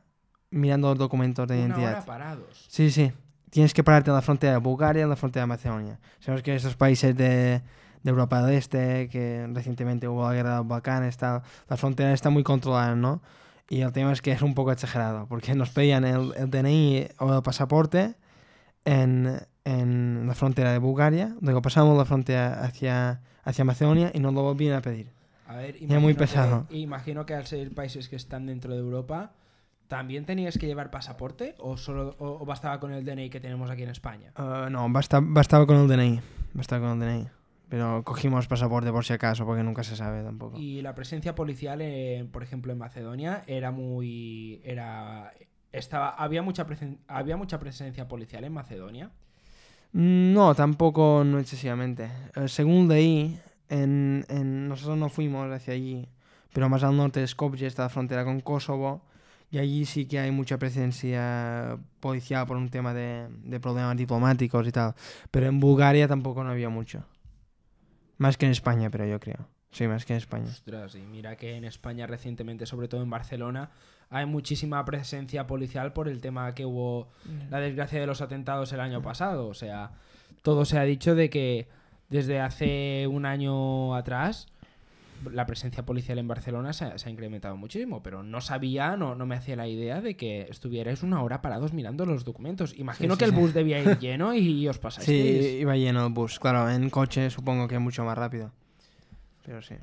mirando 0.51 0.89
los 0.89 0.99
documentos 0.99 1.47
de 1.47 1.55
Una 1.55 1.67
identidad. 1.67 1.93
hora 1.93 2.05
parados. 2.05 2.67
Sí, 2.69 2.91
sí. 2.91 3.13
Tienes 3.51 3.73
que 3.75 3.85
pararte 3.85 4.11
en 4.11 4.17
la 4.17 4.23
frontera 4.23 4.55
de 4.55 4.59
Bulgaria 4.59 5.05
en 5.05 5.09
la 5.09 5.15
frontera 5.17 5.43
de 5.45 5.47
Macedonia. 5.47 6.01
Sabemos 6.19 6.43
que 6.43 6.55
estos 6.57 6.75
países 6.75 7.17
de, 7.17 7.61
de 8.03 8.11
Europa 8.11 8.43
del 8.43 8.57
Este, 8.57 9.09
que 9.09 9.47
recientemente 9.53 10.09
hubo 10.09 10.27
la 10.29 10.35
guerra 10.35 10.51
de 10.51 10.57
los 10.57 10.67
Balcanes, 10.69 11.17
tal, 11.17 11.43
la 11.69 11.77
frontera 11.77 12.13
está 12.13 12.29
muy 12.29 12.43
controlada, 12.43 12.97
¿no? 12.97 13.23
Y 13.69 13.83
el 13.83 13.93
tema 13.93 14.11
es 14.13 14.21
que 14.21 14.33
es 14.33 14.43
un 14.43 14.55
poco 14.55 14.73
exagerado, 14.73 15.27
porque 15.29 15.55
nos 15.55 15.71
pedían 15.71 16.05
el, 16.05 16.33
el 16.37 16.51
DNI 16.51 17.07
o 17.21 17.33
el 17.35 17.43
pasaporte 17.43 18.17
en, 18.85 19.39
en 19.65 20.27
la 20.27 20.35
frontera 20.35 20.73
de 20.73 20.79
Bulgaria, 20.79 21.35
luego 21.41 21.63
pasamos 21.63 21.97
la 21.97 22.05
frontera 22.05 22.63
hacia, 22.65 23.21
hacia 23.45 23.65
Macedonia 23.65 24.11
y 24.15 24.21
nos 24.21 24.35
lo 24.35 24.43
volvían 24.43 24.75
a 24.77 24.83
pedir. 24.83 25.09
A 25.47 25.57
ver, 25.57 25.77
Era 25.81 26.01
muy 26.01 26.15
que- 26.15 26.21
pesado. 26.21 26.67
imagino 26.71 27.27
que 27.27 27.35
al 27.35 27.47
ser 27.47 27.73
países 27.75 28.09
que 28.09 28.17
están 28.17 28.47
dentro 28.47 28.73
de 28.73 28.81
Europa, 28.81 29.33
¿también 29.89 30.25
tenías 30.25 30.57
que 30.57 30.67
llevar 30.67 30.91
pasaporte 30.91 31.55
o 31.59 31.77
solo 31.77 32.17
o, 32.19 32.43
o 32.43 32.47
bastaba 32.47 32.81
con 32.81 32.93
el 32.93 33.05
DNI 33.05 33.29
que 33.29 33.41
tenemos 33.41 33.71
aquí 33.71 33.83
en 33.83 33.91
España? 33.91 34.33
Eh, 34.39 34.69
no, 34.71 34.89
basta, 34.91 35.21
bastaba 35.23 35.67
con 35.67 35.77
el 35.77 35.89
DNI, 35.89 36.21
bastaba 36.55 36.89
con 36.89 37.03
el 37.03 37.07
DNI. 37.09 37.29
Pero 37.69 38.03
cogimos 38.05 38.47
pasaporte 38.49 38.91
por 38.93 39.03
si 39.05 39.15
acaso, 39.15 39.47
porque 39.47 39.63
nunca 39.63 39.83
se 39.83 39.97
sabe 39.97 40.23
tampoco. 40.23 40.59
Y 40.59 40.83
la 40.83 40.95
presencia 40.95 41.35
policial, 41.35 41.81
en, 41.81 42.29
por 42.29 42.43
ejemplo, 42.43 42.71
en 42.73 42.79
Macedonia 42.79 43.45
era 43.47 43.71
muy 43.71 44.61
era 44.63 45.33
estaba 45.73 46.11
había 46.11 46.43
mucha 46.43 46.67
presen- 46.67 46.99
había 47.09 47.37
mucha 47.37 47.59
presencia 47.59 48.07
policial 48.09 48.45
en 48.45 48.53
Macedonia. 48.53 49.11
Mm, 49.93 50.33
No, 50.33 50.55
tampoco, 50.55 51.23
no 51.25 51.39
excesivamente. 51.39 52.11
Eh, 52.35 52.49
según 52.49 52.89
leí, 52.89 53.39
en, 53.69 54.25
en- 54.29 54.69
nosotros 54.69 54.97
no 54.99 55.09
fuimos 55.09 55.51
hacia 55.51 55.75
allí, 55.75 56.09
pero 56.53 56.69
más 56.69 56.83
al 56.85 56.97
norte 56.97 57.21
de 57.21 57.27
Skopje 57.27 57.67
está 57.67 57.83
la 57.85 57.89
frontera 57.89 58.25
con 58.25 58.41
Kosovo, 58.41 59.03
y 59.51 59.59
allí 59.59 59.85
sí 59.85 60.07
que 60.07 60.19
hay 60.19 60.31
mucha 60.31 60.57
presencia 60.59 61.77
policial 62.01 62.47
por 62.47 62.57
un 62.57 62.71
tema 62.71 62.95
de, 62.95 63.29
de 63.45 63.61
problemas 63.61 63.97
diplomáticos 63.97 64.67
y 64.67 64.73
tal. 64.73 64.95
Pero 65.31 65.47
en 65.47 65.61
Bulgaria 65.61 66.09
tampoco 66.09 66.43
no 66.43 66.51
había 66.51 66.71
mucho. 66.71 67.05
Más 68.19 68.37
que 68.37 68.47
en 68.47 68.53
España, 68.53 68.89
pero 68.91 69.05
yo 69.07 69.21
creo. 69.21 69.47
Sí, 69.71 69.87
más 69.89 70.05
que 70.05 70.13
en 70.15 70.19
España. 70.19 70.47
Ostras, 70.47 70.95
y 70.95 71.01
mira 71.03 71.37
que 71.37 71.57
en 71.57 71.65
España 71.65 72.07
recientemente, 72.07 72.67
sobre 72.67 72.89
todo 72.89 73.03
en 73.03 73.11
Barcelona, 73.11 73.71
hay 74.13 74.27
muchísima 74.27 74.85
presencia 74.85 75.47
policial 75.47 75.93
por 75.93 76.07
el 76.09 76.21
tema 76.21 76.55
que 76.55 76.65
hubo 76.67 77.09
la 77.51 77.59
desgracia 77.61 77.99
de 78.01 78.07
los 78.07 78.21
atentados 78.21 78.73
el 78.73 78.81
año 78.81 79.03
pasado. 79.03 79.49
O 79.49 79.55
sea, 79.55 79.93
todo 80.43 80.65
se 80.65 80.79
ha 80.79 80.83
dicho 80.83 81.15
de 81.15 81.31
que 81.31 81.67
desde 82.11 82.39
hace 82.41 83.07
un 83.09 83.25
año 83.27 83.95
atrás 83.97 84.47
la 85.31 85.47
presencia 85.47 85.85
policial 85.85 86.19
en 86.19 86.27
Barcelona 86.27 86.73
se 86.73 86.85
ha, 86.85 86.99
se 86.99 87.09
ha 87.09 87.13
incrementado 87.13 87.57
muchísimo, 87.57 88.03
pero 88.03 88.23
no 88.25 88.41
sabía, 88.41 88.97
no, 88.97 89.15
no 89.15 89.25
me 89.25 89.37
hacía 89.37 89.55
la 89.55 89.69
idea 89.69 90.01
de 90.01 90.17
que 90.17 90.43
estuvierais 90.51 91.05
una 91.05 91.23
hora 91.23 91.41
parados 91.41 91.73
mirando 91.73 92.05
los 92.05 92.25
documentos. 92.25 92.75
Imagino 92.77 93.15
Sí, 93.15 93.19
que 93.21 93.25
el 93.27 93.31
sí. 93.31 93.37
bus 93.37 93.55
debía 93.55 93.79
ir 93.81 93.99
lleno 94.01 94.35
y 94.35 94.67
os 94.69 94.79
pasáis. 94.79 95.07
Sí, 95.07 95.59
iba 95.61 95.77
lleno 95.77 96.05
el 96.07 96.13
bus. 96.13 96.39
Claro, 96.41 96.69
en 96.69 96.91
coche 96.91 97.31
supongo 97.31 97.69
que 97.69 97.79
mucho 97.79 98.05
más 98.05 98.19
rápido. 98.19 98.51
Pero 99.45 99.63
sí. 99.63 99.77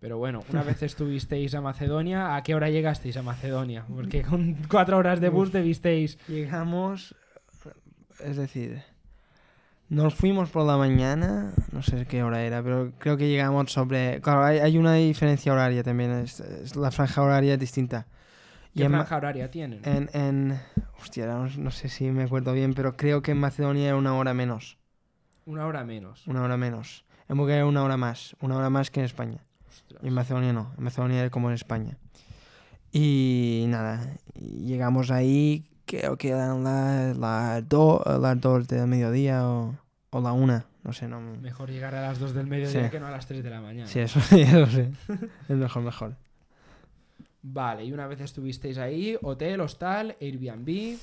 Pero 0.00 0.18
bueno, 0.18 0.44
una 0.50 0.62
vez 0.62 0.82
estuvisteis 0.82 1.54
a 1.54 1.60
Macedonia, 1.60 2.36
¿a 2.36 2.42
qué 2.42 2.54
hora 2.54 2.70
llegasteis 2.70 3.16
a 3.16 3.22
Macedonia? 3.22 3.84
Porque 3.92 4.22
con 4.22 4.54
cuatro 4.70 4.96
horas 4.96 5.20
de 5.20 5.28
bus 5.28 5.52
debisteis... 5.52 6.18
Llegamos, 6.28 7.14
es 8.20 8.36
decir, 8.36 8.82
nos 9.88 10.14
fuimos 10.14 10.50
por 10.50 10.64
la 10.66 10.76
mañana, 10.76 11.52
no 11.72 11.82
sé 11.82 12.06
qué 12.06 12.22
hora 12.22 12.42
era, 12.42 12.62
pero 12.62 12.92
creo 12.98 13.16
que 13.16 13.28
llegamos 13.28 13.72
sobre... 13.72 14.20
Claro, 14.20 14.44
hay, 14.44 14.58
hay 14.58 14.78
una 14.78 14.94
diferencia 14.94 15.52
horaria 15.52 15.82
también, 15.82 16.12
es, 16.12 16.40
es- 16.40 16.76
la 16.76 16.90
franja 16.90 17.22
horaria 17.22 17.54
es 17.54 17.60
distinta. 17.60 18.06
Y 18.74 18.78
¿Qué 18.80 18.84
en, 18.84 18.92
franja 18.92 19.16
horaria 19.16 19.50
tienen? 19.50 19.80
en, 19.84 20.10
en- 20.12 20.60
Hostia, 21.00 21.26
no, 21.26 21.48
no 21.48 21.70
sé 21.70 21.88
si 21.88 22.10
me 22.10 22.24
acuerdo 22.24 22.52
bien, 22.52 22.74
pero 22.74 22.96
creo 22.96 23.22
que 23.22 23.30
en 23.32 23.38
Macedonia 23.38 23.86
era 23.88 23.96
una 23.96 24.14
hora 24.14 24.34
menos, 24.34 24.78
Una 25.46 25.66
hora 25.66 25.84
menos. 25.84 26.26
una 26.26 26.42
hora 26.42 26.56
menos. 26.56 27.04
En 27.28 27.36
Bulgaria 27.36 27.58
era 27.60 27.66
una 27.66 27.82
hora 27.82 27.96
más, 27.96 28.36
una 28.40 28.56
hora 28.56 28.68
más 28.70 28.90
que 28.90 29.00
en 29.00 29.06
España. 29.06 29.38
Ostras. 29.86 30.02
En 30.04 30.12
Macedonia 30.12 30.52
no, 30.52 30.72
en 30.76 30.84
Macedonia 30.84 31.20
era 31.20 31.30
como 31.30 31.48
en 31.48 31.54
España. 31.54 31.96
Y 32.92 33.66
nada, 33.68 34.14
llegamos 34.34 35.10
ahí, 35.10 35.66
creo 35.84 36.16
que 36.16 36.30
eran 36.30 36.64
las 36.64 37.16
la 37.18 37.60
do- 37.62 38.02
las 38.20 38.40
dos 38.40 38.66
del 38.68 38.86
mediodía 38.86 39.46
o, 39.46 39.76
o 40.10 40.20
la 40.20 40.32
una, 40.32 40.64
no 40.84 40.92
sé, 40.92 41.06
no. 41.06 41.20
Mejor 41.20 41.70
llegar 41.70 41.94
a 41.94 42.00
las 42.02 42.18
2 42.18 42.32
del 42.34 42.46
mediodía 42.46 42.84
Sí. 42.84 42.90
que 42.90 42.98
no 43.00 43.06
a 43.06 43.10
las 43.10 43.26
3 43.26 43.42
de 43.44 43.50
la 43.50 43.60
mañana. 43.60 43.86
Sí, 43.88 43.98
eso 44.00 44.20
sí, 44.20 44.40
eso 44.40 44.66
sí. 44.66 44.84
Es 45.48 45.56
mejor, 45.56 45.82
mejor. 45.82 46.16
Vale, 47.42 47.84
y 47.84 47.92
una 47.92 48.06
vez 48.06 48.20
estuvisteis 48.20 48.78
ahí, 48.78 49.16
hotel, 49.22 49.60
hostal, 49.60 50.16
Airbnb. 50.20 50.96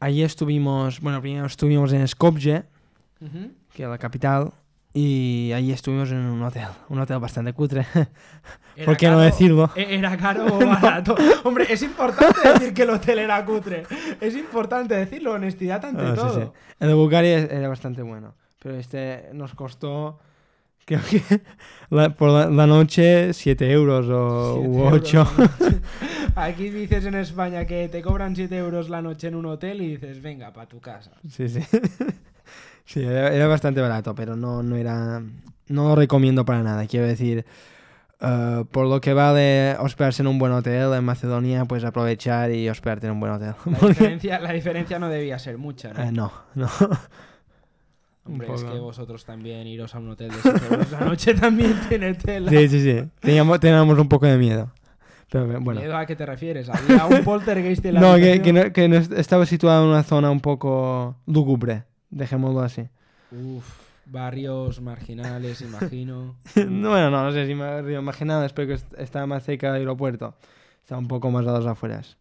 Allí 0.00 0.22
estuvimos, 0.22 1.00
bueno, 1.00 1.20
primero 1.20 1.46
estuvimos 1.46 1.92
en 1.92 2.06
Skopje, 2.06 2.64
Ujú. 3.20 3.52
que 3.72 3.84
es 3.84 3.88
la 3.88 3.98
capital, 3.98 4.52
y 4.94 5.52
allí 5.54 5.72
estuvimos 5.72 6.10
en 6.10 6.18
un 6.18 6.42
hotel, 6.42 6.66
un 6.88 7.00
hotel 7.00 7.18
bastante 7.18 7.52
cutre, 7.52 7.86
¿Era 8.76 8.84
¿por 8.86 8.96
qué 8.96 9.06
no 9.06 9.12
caro? 9.16 9.20
decirlo? 9.24 9.70
¿E- 9.74 9.96
¿Era 9.96 10.16
caro 10.16 10.46
o 10.54 10.58
barato? 10.58 11.14
Hombre, 11.44 11.66
es 11.68 11.82
importante 11.82 12.40
decir 12.52 12.72
que 12.74 12.82
el 12.82 12.90
hotel 12.90 13.18
era 13.20 13.44
cutre. 13.44 13.84
Es 14.20 14.34
importante 14.36 14.94
decirlo, 14.94 15.32
honestidad 15.32 15.84
ante 15.84 16.02
Ah, 16.02 16.10
sí, 16.14 16.20
todo. 16.20 16.40
sí. 16.44 16.50
El 16.80 16.88
de 16.88 16.94
Bulgaria 16.94 17.38
era 17.38 17.68
bastante 17.68 18.02
bueno, 18.02 18.34
pero 18.62 18.76
este 18.76 19.28
nos 19.34 19.54
costó, 19.54 20.18
creo 20.84 21.00
que 21.08 21.22
la- 21.90 22.10
por 22.10 22.30
la, 22.30 22.46
la 22.50 22.66
noche 22.66 23.32
7 23.32 23.70
euros 23.70 24.06
o 24.10 24.54
Siete 24.54 24.68
u 24.68 24.78
euros 24.84 24.92
8. 25.00 25.32
la 25.38 25.44
noche. 25.44 25.80
Aquí 26.34 26.70
dices 26.70 27.04
en 27.04 27.14
España 27.16 27.66
que 27.66 27.88
te 27.88 28.00
cobran 28.00 28.34
7 28.34 28.56
euros 28.56 28.88
la 28.88 29.02
noche 29.02 29.28
en 29.28 29.34
un 29.34 29.44
hotel 29.46 29.82
y 29.82 29.88
dices, 29.96 30.22
venga, 30.22 30.50
para 30.52 30.66
tu 30.66 30.80
casa. 30.80 31.12
Sí, 31.28 31.46
sí. 31.48 31.60
Sí, 32.84 33.02
era, 33.02 33.32
era 33.32 33.46
bastante 33.46 33.80
barato, 33.80 34.14
pero 34.14 34.36
no, 34.36 34.62
no 34.62 34.76
era. 34.76 35.22
No 35.68 35.88
lo 35.88 35.94
recomiendo 35.96 36.44
para 36.44 36.62
nada. 36.62 36.86
Quiero 36.86 37.06
decir, 37.06 37.44
eh, 38.20 38.64
por 38.70 38.86
lo 38.86 39.00
que 39.00 39.14
vale 39.14 39.76
hospedarse 39.78 40.22
en 40.22 40.26
un 40.28 40.38
buen 40.38 40.52
hotel 40.52 40.92
en 40.92 41.04
Macedonia, 41.04 41.64
pues 41.64 41.84
aprovechar 41.84 42.50
y 42.50 42.68
hospedarte 42.68 43.06
en 43.06 43.12
un 43.14 43.20
buen 43.20 43.32
hotel. 43.32 43.54
La 43.66 43.88
diferencia, 43.88 44.40
la 44.40 44.52
diferencia 44.52 44.98
no 44.98 45.08
debía 45.08 45.38
ser 45.38 45.58
mucha, 45.58 45.92
¿no? 45.92 46.02
Eh, 46.02 46.12
no, 46.12 46.32
no. 46.54 46.68
Hombre, 48.24 48.54
es 48.54 48.62
que 48.62 48.78
vosotros 48.78 49.24
también 49.24 49.66
iros 49.66 49.94
a 49.96 49.98
un 49.98 50.10
hotel 50.10 50.28
de 50.30 50.36
7 50.42 50.60
euros 50.70 50.90
la 50.92 51.00
noche 51.00 51.34
también 51.34 51.74
tiene 51.88 52.14
tela. 52.14 52.50
Sí, 52.50 52.68
sí, 52.68 52.80
sí. 52.80 53.04
Teníamos, 53.20 53.58
teníamos 53.58 53.98
un 53.98 54.08
poco 54.08 54.26
de 54.26 54.36
miedo. 54.38 54.70
Pero 55.28 55.46
bueno. 55.60 55.80
¿Miedo 55.80 55.96
a 55.96 56.06
qué 56.06 56.14
te 56.14 56.24
refieres? 56.24 56.68
¿Había 56.68 57.06
un 57.06 57.24
poltergeist 57.24 57.84
en 57.86 57.94
la 57.94 58.00
No, 58.00 58.14
que, 58.16 58.40
que, 58.40 58.52
no- 58.52 58.72
que 58.72 58.88
no 58.88 58.96
est- 58.96 59.12
estaba 59.12 59.44
situado 59.46 59.82
en 59.84 59.90
una 59.90 60.02
zona 60.04 60.30
un 60.30 60.40
poco 60.40 61.16
lúgubre. 61.26 61.82
Dejémoslo 62.12 62.60
así. 62.60 62.88
Uf, 63.32 63.66
barrios 64.06 64.80
marginales, 64.80 65.60
imagino. 65.68 66.36
no, 66.54 66.90
bueno, 66.90 67.10
no, 67.10 67.24
no 67.24 67.32
sé 67.32 67.46
si 67.46 67.54
me 67.54 67.64
había 67.64 67.98
imaginado, 67.98 68.44
espero 68.44 68.68
que 68.68 68.74
est- 68.74 68.94
estaba 68.98 69.26
más 69.26 69.42
cerca 69.44 69.72
del 69.72 69.80
aeropuerto. 69.82 70.34
Estaba 70.82 71.00
un 71.00 71.08
poco 71.08 71.30
más 71.30 71.46
a 71.46 71.52
las 71.52 71.66
afueras. 71.66 72.18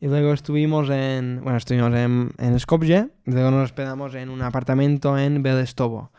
Y 0.00 0.08
luego 0.08 0.32
estuvimos 0.32 0.88
en, 0.90 1.40
bueno, 1.42 1.58
estuvimos 1.58 1.92
en, 1.94 2.30
en 2.38 2.58
Skopje, 2.60 3.08
y 3.26 3.30
luego 3.30 3.50
nos 3.50 3.64
hospedamos 3.64 4.14
en 4.14 4.28
un 4.30 4.42
apartamento 4.42 5.16
en 5.18 5.42
Belestovo, 5.42 6.10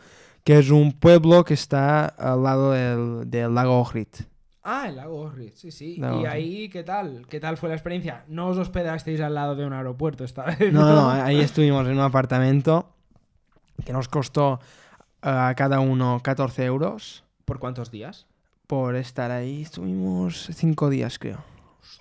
que 0.43 0.59
es 0.59 0.69
un 0.69 0.93
pueblo 0.93 1.43
que 1.43 1.53
está 1.55 2.05
al 2.05 2.43
lado 2.43 2.71
del, 2.71 3.29
del 3.29 3.53
lago 3.53 3.79
Ohrid. 3.81 4.07
Ah, 4.63 4.85
el 4.89 4.97
lago 4.97 5.21
Ohrid, 5.21 5.51
sí, 5.55 5.71
sí. 5.71 5.97
Lago 5.97 6.17
¿Y 6.17 6.19
Ohrid. 6.25 6.29
ahí 6.29 6.69
qué 6.69 6.83
tal? 6.83 7.25
¿Qué 7.29 7.39
tal 7.39 7.57
fue 7.57 7.69
la 7.69 7.75
experiencia? 7.75 8.25
No 8.27 8.47
os 8.49 8.57
hospedasteis 8.57 9.21
al 9.21 9.33
lado 9.35 9.55
de 9.55 9.65
un 9.65 9.73
aeropuerto 9.73 10.23
esta 10.23 10.43
vez. 10.45 10.73
No, 10.73 10.81
no, 10.81 10.95
no, 10.95 11.09
ahí 11.09 11.39
estuvimos 11.39 11.85
en 11.87 11.93
un 11.93 12.01
apartamento 12.01 12.93
que 13.85 13.93
nos 13.93 14.07
costó 14.07 14.59
eh, 15.21 15.29
a 15.29 15.53
cada 15.55 15.79
uno 15.79 16.19
14 16.23 16.65
euros 16.65 17.23
¿Por 17.45 17.59
cuántos 17.59 17.91
días? 17.91 18.25
por 18.67 18.95
estar 18.97 19.31
ahí. 19.31 19.61
Estuvimos 19.61 20.49
cinco 20.53 20.89
días, 20.89 21.17
creo. 21.19 21.37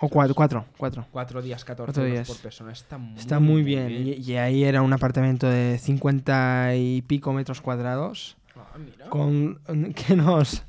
O 0.01 0.09
cuatro, 0.09 0.35
cuatro, 0.35 0.65
cuatro. 0.77 1.05
Cuatro 1.11 1.41
días, 1.41 1.63
14 1.63 1.85
Cuatro 1.85 2.03
días. 2.03 2.27
por 2.27 2.37
persona. 2.39 2.73
Está 2.73 2.97
muy, 2.97 3.17
Está 3.17 3.39
muy 3.39 3.63
bien. 3.63 3.89
Y, 3.91 4.11
y 4.15 4.35
ahí 4.35 4.65
era 4.65 4.81
un 4.81 4.91
apartamento 4.91 5.47
de 5.47 5.77
50 5.79 6.75
y 6.75 7.01
pico 7.03 7.31
metros 7.31 7.61
cuadrados. 7.61 8.35
Ah, 8.55 8.77
mira. 8.77 9.07
Con 9.09 9.59
que 9.95 10.15
nos 10.17 10.65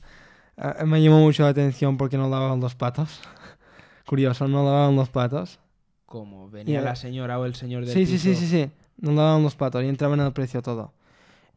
eh, 0.57 0.85
me 0.85 1.03
llamó 1.03 1.19
mucho 1.19 1.43
la 1.43 1.49
atención 1.49 1.97
porque 1.97 2.17
no 2.17 2.29
lavaban 2.29 2.61
los 2.61 2.77
platos. 2.77 3.21
Curioso, 4.07 4.47
no 4.47 4.65
lavaban 4.65 4.95
los 4.95 5.09
platos. 5.09 5.59
Como 6.07 6.49
venía 6.49 6.81
Y- 6.81 6.85
la 6.85 6.95
señora 6.95 7.41
o 7.41 7.45
el 7.45 7.57
señor 7.57 7.85
del 7.85 7.93
Sí, 7.93 8.07
sí, 8.07 8.19
sí, 8.21 8.37
sí, 8.37 8.47
sí. 8.47 8.71
No 8.99 9.11
lavaban 9.13 9.43
los 9.43 9.57
platos 9.57 9.83
y 9.83 9.89
entraban 9.89 10.21
en 10.21 10.27
el 10.27 10.33
precio 10.33 10.63
todo. 10.63 10.93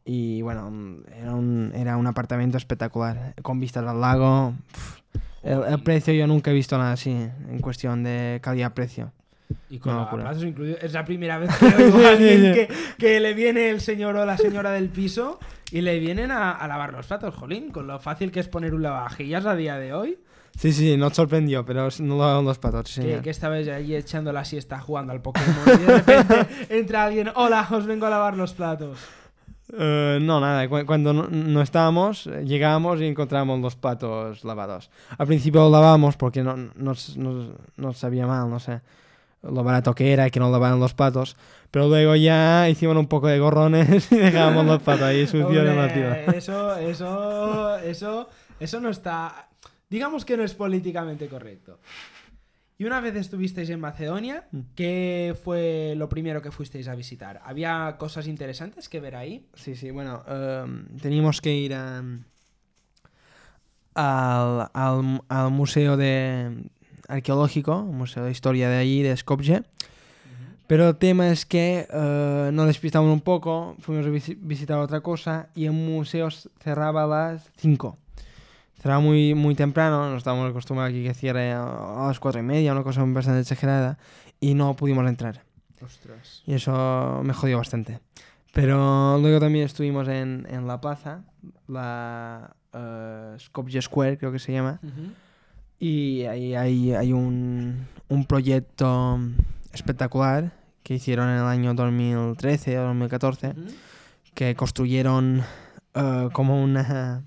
Y 0.04 0.42
bueno, 0.42 1.02
era 1.16 1.34
un, 1.34 1.72
era 1.74 1.96
un 1.96 2.06
apartamento 2.06 2.56
espectacular, 2.58 3.34
con 3.42 3.60
vistas 3.60 3.86
al 3.86 4.00
lago. 4.00 4.54
El, 5.42 5.62
el 5.64 5.82
precio 5.82 6.12
yo 6.14 6.26
nunca 6.26 6.50
he 6.50 6.54
visto 6.54 6.76
nada 6.78 6.92
así, 6.92 7.10
en 7.10 7.58
cuestión 7.60 8.02
de 8.02 8.40
calidad-precio. 8.42 9.12
Y 9.68 9.78
con 9.78 9.94
Una 9.94 10.32
los 10.32 10.42
incluidos. 10.42 10.82
Es 10.82 10.92
la 10.92 11.04
primera 11.04 11.38
vez 11.38 11.50
que 11.56 11.66
oigo 11.66 11.98
a 12.06 12.10
alguien 12.10 12.54
que, 12.54 12.68
que 12.98 13.20
le 13.20 13.34
viene 13.34 13.70
el 13.70 13.80
señor 13.80 14.16
o 14.16 14.24
la 14.24 14.38
señora 14.38 14.70
del 14.70 14.88
piso 14.88 15.38
y 15.70 15.80
le 15.82 15.98
vienen 15.98 16.30
a, 16.30 16.52
a 16.52 16.68
lavar 16.68 16.92
los 16.92 17.06
platos, 17.06 17.34
jolín, 17.34 17.70
con 17.70 17.86
lo 17.86 17.98
fácil 17.98 18.30
que 18.30 18.40
es 18.40 18.48
poner 18.48 18.74
un 18.74 18.82
lavavajillas 18.82 19.46
a 19.46 19.54
día 19.54 19.76
de 19.76 19.92
hoy. 19.92 20.18
Sí, 20.56 20.72
sí, 20.72 20.96
nos 20.98 21.14
sorprendió, 21.14 21.64
pero 21.64 21.88
no 22.00 22.16
lo 22.16 22.42
los 22.42 22.58
patos, 22.58 22.90
sí, 22.90 23.00
Que, 23.00 23.20
que 23.22 23.30
estabais 23.30 23.66
ahí 23.68 23.94
echando 23.94 24.32
la 24.32 24.44
siesta 24.44 24.78
jugando 24.78 25.12
al 25.12 25.22
Pokémon 25.22 25.54
y 25.66 25.84
de 25.86 25.98
repente 25.98 26.46
entra 26.68 27.04
alguien, 27.04 27.30
hola, 27.34 27.66
os 27.70 27.86
vengo 27.86 28.06
a 28.06 28.10
lavar 28.10 28.36
los 28.36 28.52
platos. 28.52 28.98
Eh, 29.78 30.18
no, 30.20 30.38
nada, 30.40 30.68
cu- 30.68 30.84
cuando 30.84 31.12
no, 31.12 31.28
no 31.28 31.62
estábamos, 31.62 32.26
llegábamos 32.44 33.00
y 33.00 33.06
encontramos 33.06 33.58
los 33.60 33.74
platos 33.76 34.44
lavados. 34.44 34.90
Al 35.16 35.26
principio 35.26 35.62
lo 35.62 35.70
lavamos 35.70 36.16
porque 36.16 36.42
no, 36.42 36.56
nos, 36.74 37.16
nos- 37.16 37.52
nos 37.76 37.96
sabía 37.96 38.26
mal, 38.26 38.50
no 38.50 38.60
sé, 38.60 38.80
lo 39.42 39.64
barato 39.64 39.94
que 39.94 40.12
era 40.12 40.28
que 40.30 40.40
no 40.40 40.50
lavaran 40.50 40.78
los 40.78 40.92
platos. 40.94 41.36
Pero 41.70 41.88
luego 41.88 42.14
ya 42.16 42.68
hicimos 42.68 42.96
un 42.96 43.06
poco 43.06 43.28
de 43.28 43.38
gorrones 43.38 44.12
y 44.12 44.16
dejábamos 44.16 44.66
los 44.66 44.82
platos 44.82 45.04
ahí 45.04 45.26
sucios 45.26 45.66
en 45.66 45.76
la 45.76 45.92
tierra. 45.92 46.20
Eso, 46.36 46.76
eso, 46.76 47.78
eso, 47.78 48.28
eso 48.60 48.80
no 48.80 48.90
está. 48.90 49.48
Digamos 49.88 50.24
que 50.26 50.36
no 50.36 50.42
es 50.42 50.52
políticamente 50.54 51.28
correcto. 51.28 51.78
Y 52.82 52.84
una 52.84 52.98
vez 53.00 53.14
estuvisteis 53.14 53.70
en 53.70 53.78
Macedonia, 53.78 54.48
Mm. 54.50 54.58
¿qué 54.74 55.36
fue 55.44 55.94
lo 55.96 56.08
primero 56.08 56.42
que 56.42 56.50
fuisteis 56.50 56.88
a 56.88 56.96
visitar? 56.96 57.40
¿Había 57.44 57.94
cosas 57.96 58.26
interesantes 58.26 58.88
que 58.88 58.98
ver 58.98 59.14
ahí? 59.14 59.46
Sí, 59.54 59.76
sí, 59.76 59.92
bueno, 59.92 60.24
em, 60.26 60.86
teníamos 61.00 61.40
que 61.40 61.54
ir 61.54 61.74
a- 61.74 62.02
al, 63.94 64.68
al- 64.72 65.22
al 65.28 65.50
museo 65.52 65.96
de 65.96 66.64
arqueológico, 67.06 67.78
un 67.82 67.98
museo 67.98 68.24
de 68.24 68.32
historia 68.32 68.68
de 68.68 68.78
allí, 68.78 69.02
de 69.02 69.16
Skopje. 69.16 69.62
Pero 70.66 70.88
el 70.88 70.96
tema 70.96 71.28
es 71.30 71.46
que 71.46 71.86
eh, 71.88 72.50
nos 72.52 72.66
despistamos 72.66 73.12
un 73.12 73.20
poco, 73.20 73.76
fuimos 73.78 74.06
a 74.06 74.08
visi- 74.10 74.36
visitar 74.40 74.78
otra 74.78 75.02
cosa 75.02 75.50
y 75.54 75.66
el 75.66 75.72
museo 75.72 76.30
cerraba 76.58 77.04
a 77.04 77.06
las 77.06 77.48
5. 77.58 77.96
Cerraba 78.80 79.00
muy, 79.00 79.34
muy 79.34 79.54
temprano, 79.54 80.10
no 80.10 80.16
estábamos 80.16 80.50
acostumbrados 80.50 80.90
aquí 80.90 81.04
que 81.04 81.14
cierre 81.14 81.52
a 81.52 82.06
las 82.06 82.18
4 82.18 82.40
y 82.40 82.44
media, 82.44 82.72
una 82.72 82.82
cosa 82.82 83.04
bastante 83.04 83.40
exagerada, 83.40 83.98
y 84.40 84.54
no 84.54 84.74
pudimos 84.74 85.06
entrar. 85.08 85.42
Ostras. 85.80 86.42
Y 86.46 86.54
eso 86.54 87.20
me 87.24 87.32
jodió 87.32 87.58
bastante. 87.58 88.00
Pero 88.52 89.18
luego 89.18 89.40
también 89.40 89.64
estuvimos 89.64 90.08
en, 90.08 90.46
en 90.50 90.66
la 90.66 90.80
plaza, 90.80 91.24
la 91.68 92.54
eh, 92.72 93.36
Skopje 93.38 93.80
Square 93.80 94.18
creo 94.18 94.32
que 94.32 94.38
se 94.38 94.52
llama. 94.52 94.80
Y 95.78 96.24
ahí 96.24 96.54
hay, 96.54 96.92
hay 96.92 97.12
un, 97.12 97.86
un 98.08 98.24
proyecto 98.26 99.18
espectacular 99.72 100.52
que 100.82 100.94
hicieron 100.94 101.28
en 101.28 101.38
el 101.38 101.44
año 101.44 101.74
2013 101.74 102.78
o 102.78 102.82
2014, 102.88 103.54
que 104.34 104.54
construyeron 104.54 105.42
eh, 105.94 106.28
como 106.32 106.62
una, 106.62 107.24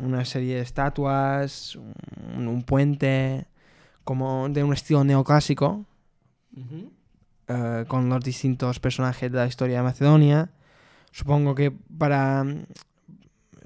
una 0.00 0.24
serie 0.24 0.56
de 0.56 0.62
estatuas, 0.62 1.76
un, 1.76 2.48
un 2.48 2.62
puente, 2.62 3.46
como 4.04 4.48
de 4.48 4.64
un 4.64 4.72
estilo 4.72 5.04
neoclásico, 5.04 5.84
eh, 7.48 7.84
con 7.88 8.08
los 8.08 8.22
distintos 8.22 8.80
personajes 8.80 9.30
de 9.30 9.38
la 9.38 9.46
historia 9.46 9.78
de 9.78 9.82
Macedonia. 9.82 10.50
Supongo 11.10 11.54
que 11.54 11.70
para. 11.70 12.44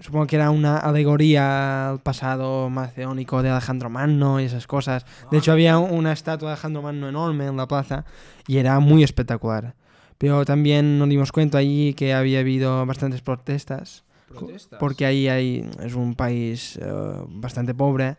Supongo 0.00 0.28
que 0.28 0.36
era 0.36 0.50
una 0.50 0.78
alegoría 0.78 1.90
al 1.90 2.00
pasado 2.00 2.70
macedónico 2.70 3.42
de 3.42 3.50
Alejandro 3.50 3.90
Magno 3.90 4.38
y 4.38 4.44
esas 4.44 4.68
cosas. 4.68 5.04
De 5.32 5.38
hecho, 5.38 5.50
había 5.50 5.78
una 5.78 6.12
estatua 6.12 6.50
de 6.50 6.52
Alejandro 6.52 6.82
Magno 6.82 7.08
enorme 7.08 7.46
en 7.46 7.56
la 7.56 7.66
plaza 7.66 8.04
y 8.46 8.58
era 8.58 8.78
muy 8.78 9.02
espectacular. 9.02 9.74
Pero 10.16 10.44
también 10.44 11.00
nos 11.00 11.08
dimos 11.08 11.32
cuenta 11.32 11.58
allí 11.58 11.94
que 11.94 12.14
había 12.14 12.40
habido 12.40 12.86
bastantes 12.86 13.22
protestas 13.22 14.04
Protestas. 14.28 14.78
porque 14.78 15.06
ahí 15.06 15.28
hay, 15.28 15.68
es 15.80 15.94
un 15.94 16.14
país 16.14 16.76
eh, 16.80 16.84
bastante 17.28 17.74
pobre 17.74 18.16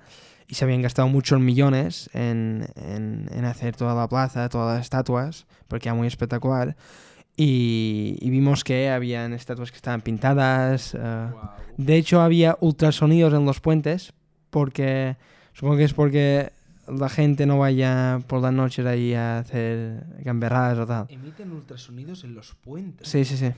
y 0.48 0.56
se 0.56 0.66
habían 0.66 0.82
gastado 0.82 1.08
muchos 1.08 1.40
millones 1.40 2.10
en, 2.14 2.68
en- 2.76 3.30
en 3.32 3.46
hacer 3.46 3.76
toda 3.76 3.94
la 3.96 4.08
plaza, 4.10 4.50
todas 4.50 4.78
las 4.78 4.86
estatuas, 4.86 5.46
porque 5.68 5.90
era 5.90 5.96
muy 5.96 6.08
espectacular. 6.08 6.76
Y, 7.38 8.18
y 8.20 8.30
vimos 8.32 8.64
que 8.64 8.90
habían 8.90 9.34
estatuas 9.34 9.72
que 9.72 9.78
estaban 9.78 10.02
pintadas. 10.02 10.94
eh, 10.94 10.98
Guau. 11.32 11.50
de 11.78 11.96
hecho, 11.96 12.22
había 12.22 12.58
ultrasonidos 12.60 13.34
en 13.34 13.46
los 13.46 13.60
puentes, 13.62 14.12
porque 14.50 15.16
supongo 15.54 15.78
que 15.78 15.84
es 15.86 15.94
porque 15.94 16.52
la 16.88 17.08
gente 17.08 17.46
no 17.46 17.60
vaya 17.60 18.20
por 18.28 18.42
las 18.42 18.52
noches 18.52 18.86
ahí 18.86 19.14
a 19.14 19.40
hacer 19.40 20.04
gamberradas 20.24 20.80
o 20.80 20.86
tal. 20.88 21.06
Emiten 21.10 21.52
ultrasonidos 21.52 22.24
en 22.24 22.34
los 22.36 22.56
puentes. 22.56 23.08
Sí, 23.08 23.24
sí, 23.24 23.38
sí. 23.38 23.52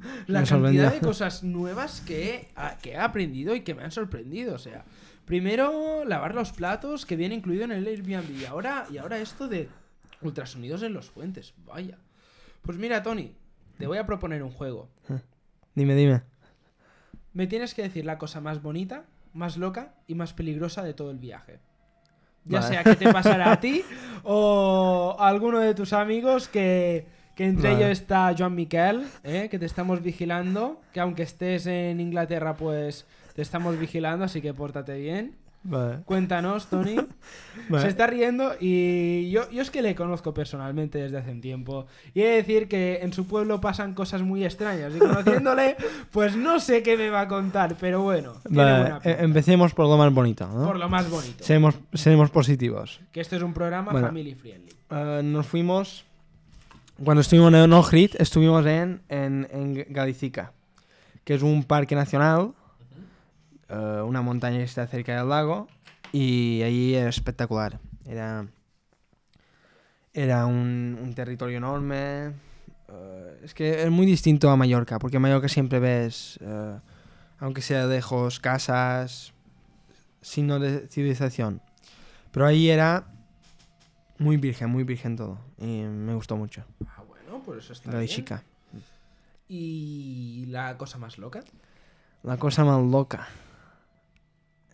La 0.26 0.40
Me 0.42 0.46
cantidad 0.46 0.92
de 0.92 1.00
cosas 1.00 1.42
nuevas 1.42 2.00
que 2.00 2.48
a- 2.56 2.76
que 2.78 2.92
he 2.92 2.98
aprendido 2.98 3.54
y 3.54 3.60
que 3.60 3.74
me 3.74 3.82
han 3.84 3.90
sorprendido. 3.92 4.54
O 4.54 4.58
sea, 4.58 4.84
primero 5.24 6.04
lavar 6.04 6.34
los 6.34 6.52
platos 6.52 7.06
que 7.06 7.16
viene 7.16 7.34
incluido 7.34 7.64
en 7.64 7.72
el 7.72 7.86
Airbnb. 7.86 8.30
Y 8.40 8.44
ahora, 8.44 8.86
y 8.90 8.98
ahora 8.98 9.18
esto 9.18 9.48
de 9.48 9.68
ultrasonidos 10.22 10.82
en 10.82 10.92
los 10.94 11.10
puentes. 11.10 11.54
Vaya. 11.66 11.98
Pues 12.62 12.78
mira, 12.78 13.02
Tony, 13.02 13.32
te 13.78 13.86
voy 13.86 13.98
a 13.98 14.06
proponer 14.06 14.42
un 14.42 14.50
juego. 14.50 14.88
Dime, 15.74 15.94
dime. 15.94 16.22
Me 17.32 17.46
tienes 17.46 17.74
que 17.74 17.82
decir 17.82 18.04
la 18.06 18.16
cosa 18.18 18.40
más 18.40 18.62
bonita, 18.62 19.04
más 19.34 19.56
loca 19.58 19.94
y 20.06 20.14
más 20.14 20.32
peligrosa 20.32 20.82
de 20.82 20.94
todo 20.94 21.10
el 21.10 21.18
viaje. 21.18 21.60
Ya 22.46 22.60
Vale. 22.60 22.72
sea 22.74 22.84
que 22.84 22.94
te 22.96 23.12
pasará 23.12 23.52
a 23.52 23.60
ti 23.60 23.82
o 24.24 25.16
a 25.18 25.28
alguno 25.28 25.58
de 25.58 25.74
tus 25.74 25.92
amigos 25.92 26.48
que, 26.48 27.06
que 27.36 27.44
entre 27.44 27.70
Vale. 27.70 27.84
ellos 27.84 28.00
está 28.00 28.34
Joan 28.36 28.54
Miquel, 28.56 29.04
¿eh? 29.22 29.46
que 29.50 29.58
te 29.60 29.66
estamos 29.66 30.02
vigilando, 30.02 30.80
que 30.92 31.00
aunque 31.00 31.22
estés 31.22 31.66
en 31.66 32.00
Inglaterra 32.00 32.56
pues 32.56 33.06
te 33.34 33.42
estamos 33.42 33.78
vigilando, 33.78 34.24
así 34.24 34.40
que 34.40 34.52
pórtate 34.54 34.98
bien. 34.98 35.36
Vale. 35.68 35.98
Cuéntanos, 36.04 36.68
Tony. 36.68 36.94
Se 37.80 37.88
está 37.88 38.06
riendo 38.06 38.52
y 38.60 39.28
yo, 39.30 39.50
yo 39.50 39.62
es 39.62 39.70
que 39.72 39.82
le 39.82 39.96
conozco 39.96 40.32
personalmente 40.32 40.98
desde 40.98 41.18
hace 41.18 41.32
un 41.32 41.40
tiempo. 41.40 41.86
Y 42.14 42.22
he 42.22 42.26
de 42.28 42.36
decir 42.36 42.68
que 42.68 43.00
en 43.02 43.12
su 43.12 43.26
pueblo 43.26 43.60
pasan 43.60 43.92
cosas 43.92 44.22
muy 44.22 44.44
extrañas. 44.44 44.94
Y 44.94 45.00
conociéndole, 45.00 45.76
pues 46.12 46.36
no 46.36 46.60
sé 46.60 46.84
qué 46.84 46.96
me 46.96 47.10
va 47.10 47.22
a 47.22 47.28
contar, 47.28 47.74
pero 47.80 48.00
bueno. 48.02 48.34
Vale, 48.48 48.94
eh, 49.02 49.16
empecemos 49.20 49.74
por 49.74 49.88
lo 49.88 49.96
más 49.96 50.14
bonito, 50.14 50.46
¿no? 50.46 50.66
Por 50.66 50.78
lo 50.78 50.88
más 50.88 51.10
bonito. 51.10 51.42
Seremos, 51.42 51.74
seremos 51.92 52.30
positivos. 52.30 53.00
Que 53.10 53.20
esto 53.20 53.34
es 53.34 53.42
un 53.42 53.52
programa 53.52 53.90
Bueno. 53.90 54.06
family 54.06 54.36
friendly. 54.36 54.72
Eh, 54.90 55.20
nos 55.24 55.46
fuimos. 55.48 56.04
Cuando 57.04 57.20
estuvimos 57.20 57.52
en 57.52 57.72
Ohrid, 57.74 58.12
estuvimos 58.18 58.64
en, 58.64 59.02
en, 59.10 59.46
en 59.50 59.86
Galicica, 59.90 60.52
que 61.24 61.34
es 61.34 61.42
un 61.42 61.62
parque 61.64 61.94
nacional, 61.94 62.54
eh, 63.68 64.00
una 64.02 64.22
montaña 64.22 64.56
que 64.56 64.64
está 64.64 64.86
cerca 64.86 65.14
del 65.18 65.28
lago, 65.28 65.68
y 66.10 66.62
allí 66.62 66.94
era 66.94 67.10
espectacular. 67.10 67.78
Era, 68.06 68.46
era 70.14 70.46
un, 70.46 71.12
territorio 71.14 71.58
enorme. 71.58 72.32
eh, 72.88 73.40
es 73.44 73.52
que 73.52 73.82
es 73.82 73.90
muy 73.90 74.06
distinto 74.06 74.48
a 74.48 74.56
Mallorca, 74.56 74.98
porque 74.98 75.16
en 75.16 75.22
Mallorca 75.22 75.48
siempre 75.48 75.80
ves, 75.80 76.38
eh, 76.40 76.78
aunque 77.40 77.60
sea 77.60 77.86
lejos, 77.86 78.40
casas, 78.40 79.34
signo 80.22 80.58
de 80.58 80.88
civilización. 80.88 81.60
Pero 82.30 82.46
ahí 82.46 82.70
era 82.70 83.15
muy 84.18 84.36
virgen, 84.36 84.70
muy 84.70 84.84
virgen 84.84 85.16
todo. 85.16 85.38
Y 85.58 85.82
me 85.82 86.14
gustó 86.14 86.36
mucho. 86.36 86.64
Ah, 86.86 87.02
bueno, 87.06 87.42
pues 87.44 87.64
eso 87.64 87.72
está 87.72 87.90
La 87.90 87.98
de 87.98 88.04
bien. 88.06 88.16
chica. 88.16 88.42
¿Y 89.48 90.46
la 90.48 90.76
cosa 90.76 90.98
más 90.98 91.18
loca? 91.18 91.42
La 92.22 92.36
cosa 92.36 92.64
más 92.64 92.82
loca. 92.82 93.28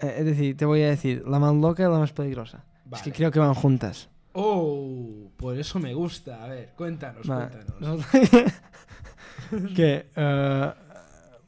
Eh, 0.00 0.14
es 0.18 0.24
decir, 0.24 0.57
te 0.57 0.64
voy 0.64 0.83
a 0.83 0.88
decir, 0.88 1.24
la 1.26 1.38
más 1.38 1.55
loca 1.55 1.83
y 1.83 1.87
la 1.90 1.98
más 1.98 2.12
peligrosa. 2.12 2.64
Es 2.92 3.02
que 3.02 3.12
creo 3.12 3.31
que 3.31 3.38
van 3.38 3.55
juntas. 3.55 4.09
Oh, 4.35 5.31
por 5.37 5.59
eso 5.59 5.78
me 5.78 5.92
gusta. 5.94 6.42
A 6.44 6.48
ver, 6.48 6.72
cuéntanos, 6.76 7.26
Vale. 7.26 7.50
cuéntanos. 7.50 8.07
que 9.76 10.07
eh, 10.16 10.72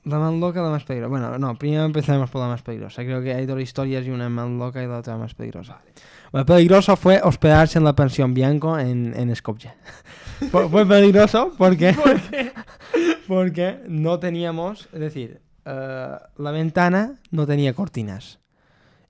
la 0.05 0.19
más 0.19 0.35
loca 0.35 0.63
la 0.63 0.71
más 0.71 0.85
peligrosa. 0.85 1.11
Bueno, 1.11 1.39
no, 1.39 1.57
primero 1.57 1.85
empezamos 1.85 2.31
por 2.31 2.43
la 2.43 2.49
más 2.49 2.63
peligrosa. 2.63 3.03
Creo 3.03 3.23
que 3.23 3.35
hay 3.35 3.47
dos 3.47 3.61
historias 3.61 4.07
y 4.07 4.11
una 4.11 4.29
más 4.29 4.49
loca 4.51 4.83
y 4.83 4.87
la 4.87 4.99
otra 4.99 5.17
más 5.17 5.35
peligrosa. 5.35 5.75
Vale. 5.75 5.93
Lo 6.33 6.47
peligroso 6.47 6.97
fue 6.97 7.21
hospedarse 7.23 7.79
en 7.79 7.85
la 7.85 7.95
pensión 7.95 8.35
Bianco 8.35 8.79
en, 8.79 9.15
en 9.17 9.35
Skopje. 9.35 9.73
fue, 10.51 10.87
peligroso 10.87 11.53
porque, 11.57 11.97
porque 13.29 13.81
no 13.89 14.19
teníamos, 14.19 14.89
es 14.93 15.01
decir, 15.01 15.41
eh, 15.65 16.17
la 16.37 16.51
ventana 16.51 17.21
no 17.31 17.47
tenía 17.47 17.73
cortinas 17.73 18.41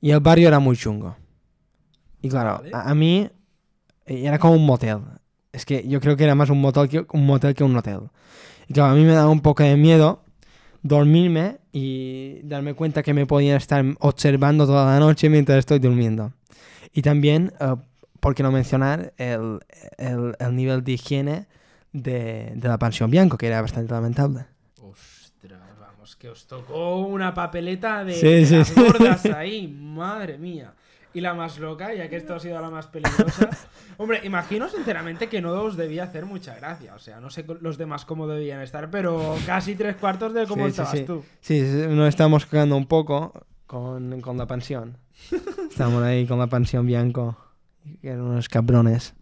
y 0.00 0.10
el 0.10 0.20
barrio 0.20 0.48
era 0.48 0.58
muy 0.58 0.76
chungo. 0.76 1.16
Y 2.20 2.28
claro, 2.28 2.62
a, 2.72 2.90
a 2.90 2.94
mí 2.94 3.28
era 4.06 4.38
como 4.38 4.54
un 4.54 4.66
motel. 4.66 4.98
Es 5.52 5.64
que 5.64 5.86
yo 5.86 6.00
creo 6.00 6.16
que 6.16 6.24
era 6.24 6.34
más 6.34 6.50
un 6.50 6.60
motel 6.60 6.88
que 6.88 7.06
un, 7.10 7.26
motel 7.26 7.54
que 7.54 7.64
un 7.64 7.76
hotel. 7.76 8.10
Y 8.68 8.74
claro, 8.74 8.92
a 8.92 8.94
mí 8.94 9.04
me 9.04 9.12
daba 9.12 9.30
un 9.30 9.40
poco 9.40 9.62
de 9.62 9.76
miedo 9.76 10.23
dormirme 10.84 11.56
y 11.72 12.40
darme 12.44 12.74
cuenta 12.74 13.02
que 13.02 13.14
me 13.14 13.24
podían 13.26 13.56
estar 13.56 13.82
observando 14.00 14.66
toda 14.66 14.84
la 14.92 15.00
noche 15.00 15.28
mientras 15.30 15.58
estoy 15.58 15.78
durmiendo. 15.78 16.32
Y 16.92 17.00
también, 17.02 17.52
eh, 17.58 17.74
por 18.20 18.34
qué 18.34 18.42
no 18.44 18.52
mencionar, 18.52 19.12
el, 19.16 19.60
el- 19.98 20.36
el 20.38 20.54
nivel 20.54 20.84
de 20.84 20.92
higiene 20.92 21.46
de, 21.92 22.52
de 22.54 22.68
la 22.68 22.78
pensión 22.78 23.10
Bianco, 23.10 23.36
que 23.38 23.46
era 23.46 23.62
bastante 23.62 23.92
lamentable. 23.92 24.44
Ostras, 24.80 25.60
vamos, 25.80 26.16
que 26.16 26.28
os 26.28 26.46
tocó 26.46 26.98
una 27.00 27.32
papeleta 27.32 28.04
de, 28.04 28.14
Sí, 28.14 28.26
de 28.26 28.46
sí, 28.46 28.54
las 28.56 28.68
sí. 28.68 28.74
gordas 28.80 29.24
ahí, 29.34 29.66
madre 29.66 30.36
mía. 30.38 30.74
Y 31.14 31.20
la 31.20 31.32
más 31.32 31.58
loca, 31.58 31.94
ya 31.94 32.08
que 32.08 32.16
esto 32.16 32.34
ha 32.34 32.40
sido 32.40 32.60
la 32.60 32.70
más 32.70 32.88
peligrosa. 32.88 33.48
Hombre, 33.98 34.20
imagino 34.24 34.68
sinceramente 34.68 35.28
que 35.28 35.40
no 35.40 35.52
os 35.52 35.76
debía 35.76 36.04
hacer 36.04 36.26
mucha 36.26 36.56
gracia. 36.56 36.94
O 36.94 36.98
sea, 36.98 37.20
no 37.20 37.30
sé 37.30 37.44
los 37.60 37.78
demás 37.78 38.04
cómo 38.04 38.26
debían 38.26 38.60
estar, 38.60 38.90
pero 38.90 39.36
casi 39.46 39.76
tres 39.76 39.94
cuartos 39.96 40.34
de 40.34 40.46
cómo 40.46 40.64
Sí, 40.66 40.70
sí, 40.72 40.80
estabas 40.82 40.98
sí. 40.98 41.04
tú. 41.04 41.24
Sí, 41.40 41.60
sí, 41.60 41.86
nos 41.88 42.08
estamos 42.08 42.44
cagando 42.46 42.76
un 42.76 42.86
poco 42.86 43.46
con, 43.66 44.20
con 44.20 44.36
la 44.36 44.46
pensión. 44.46 44.98
Estamos 45.70 46.02
ahí 46.02 46.26
con 46.26 46.40
la 46.40 46.48
pensión 46.48 46.84
Bianco, 46.86 47.38
que 48.02 48.08
eran 48.08 48.22
unos 48.22 48.48
cabrones. 48.48 49.14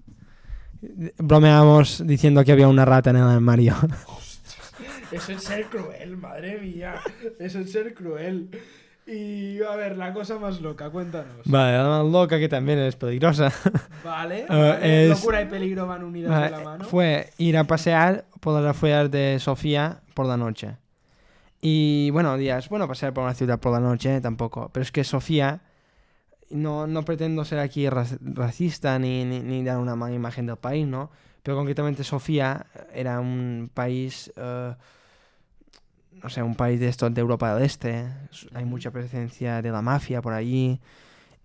Bromeábamos 1.18 2.04
diciendo 2.06 2.42
que 2.44 2.52
había 2.52 2.68
una 2.68 2.84
rata 2.84 3.10
en 3.10 3.16
el 3.16 3.22
armario. 3.22 3.76
Eso 5.12 5.32
es 5.32 5.42
ser 5.42 5.66
cruel, 5.66 6.16
madre 6.16 6.58
mía. 6.58 6.94
Eso 7.38 7.60
es 7.60 7.70
ser 7.70 7.92
cruel. 7.92 8.48
Y 9.06 9.60
a 9.62 9.74
ver, 9.74 9.96
la 9.96 10.12
cosa 10.12 10.38
más 10.38 10.60
loca, 10.60 10.90
cuéntanos. 10.90 11.44
Vale, 11.44 11.76
la 11.76 11.88
más 11.88 12.06
loca 12.06 12.38
que 12.38 12.48
también 12.48 12.78
es 12.78 12.94
peligrosa. 12.96 13.52
Vale, 14.04 14.46
Ah, 14.48 14.56
vale, 14.58 15.04
es- 15.10 15.18
locura 15.18 15.42
y 15.42 15.46
peligro 15.46 15.86
van 15.86 16.04
unidas 16.04 16.30
de 16.32 16.50
la 16.50 16.50
Vale, 16.50 16.64
mano. 16.64 16.84
Fue 16.84 17.30
ir 17.38 17.56
a 17.56 17.64
pasear 17.64 18.24
por 18.40 18.60
las 18.60 18.70
afueras 18.70 19.10
de 19.10 19.38
Sofía 19.40 20.00
por 20.14 20.26
la 20.26 20.36
noche. 20.36 20.76
Y 21.60 22.10
bueno, 22.10 22.36
días, 22.36 22.68
bueno, 22.68 22.86
pasear 22.88 23.12
por 23.12 23.24
una 23.24 23.34
ciudad 23.34 23.58
por 23.60 23.72
la 23.72 23.80
noche 23.80 24.20
tampoco. 24.20 24.70
Pero 24.72 24.82
es 24.82 24.92
que 24.92 25.04
Sofía, 25.04 25.60
no, 26.50 26.86
no 26.86 27.04
pretendo 27.04 27.44
ser 27.44 27.58
aquí 27.58 27.86
rac- 27.86 28.18
racista 28.20 28.98
ni, 28.98 29.24
ni, 29.24 29.40
ni 29.40 29.64
dar 29.64 29.78
una 29.78 29.96
mala 29.96 30.14
imagen 30.14 30.46
del 30.46 30.56
país, 30.56 30.86
¿no? 30.86 31.10
Pero 31.42 31.56
concretamente 31.56 32.04
Sofía 32.04 32.66
era 32.94 33.18
un 33.20 33.70
país, 33.72 34.32
eh, 34.36 34.74
no 36.22 36.28
sé, 36.28 36.42
un 36.42 36.54
país 36.54 36.80
de 36.80 36.88
estos 36.88 37.12
de 37.14 37.20
Europa 37.20 37.54
del 37.54 37.64
Este. 37.64 38.06
Hay 38.54 38.64
mucha 38.64 38.90
presencia 38.90 39.62
de 39.62 39.70
la 39.70 39.82
mafia 39.82 40.20
por 40.22 40.32
allí. 40.32 40.80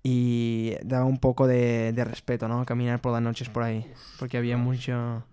Y 0.04 0.74
daba 0.84 1.06
un 1.06 1.18
poco 1.18 1.48
de, 1.48 1.92
de 1.92 2.06
respeto, 2.06 2.48
¿no? 2.48 2.66
Caminar 2.66 3.02
por 3.02 3.12
las 3.12 3.22
noches 3.22 3.50
por 3.50 3.64
ahí. 3.64 3.86
Porque 4.20 4.38
había 4.38 4.56
mucho, 4.58 5.24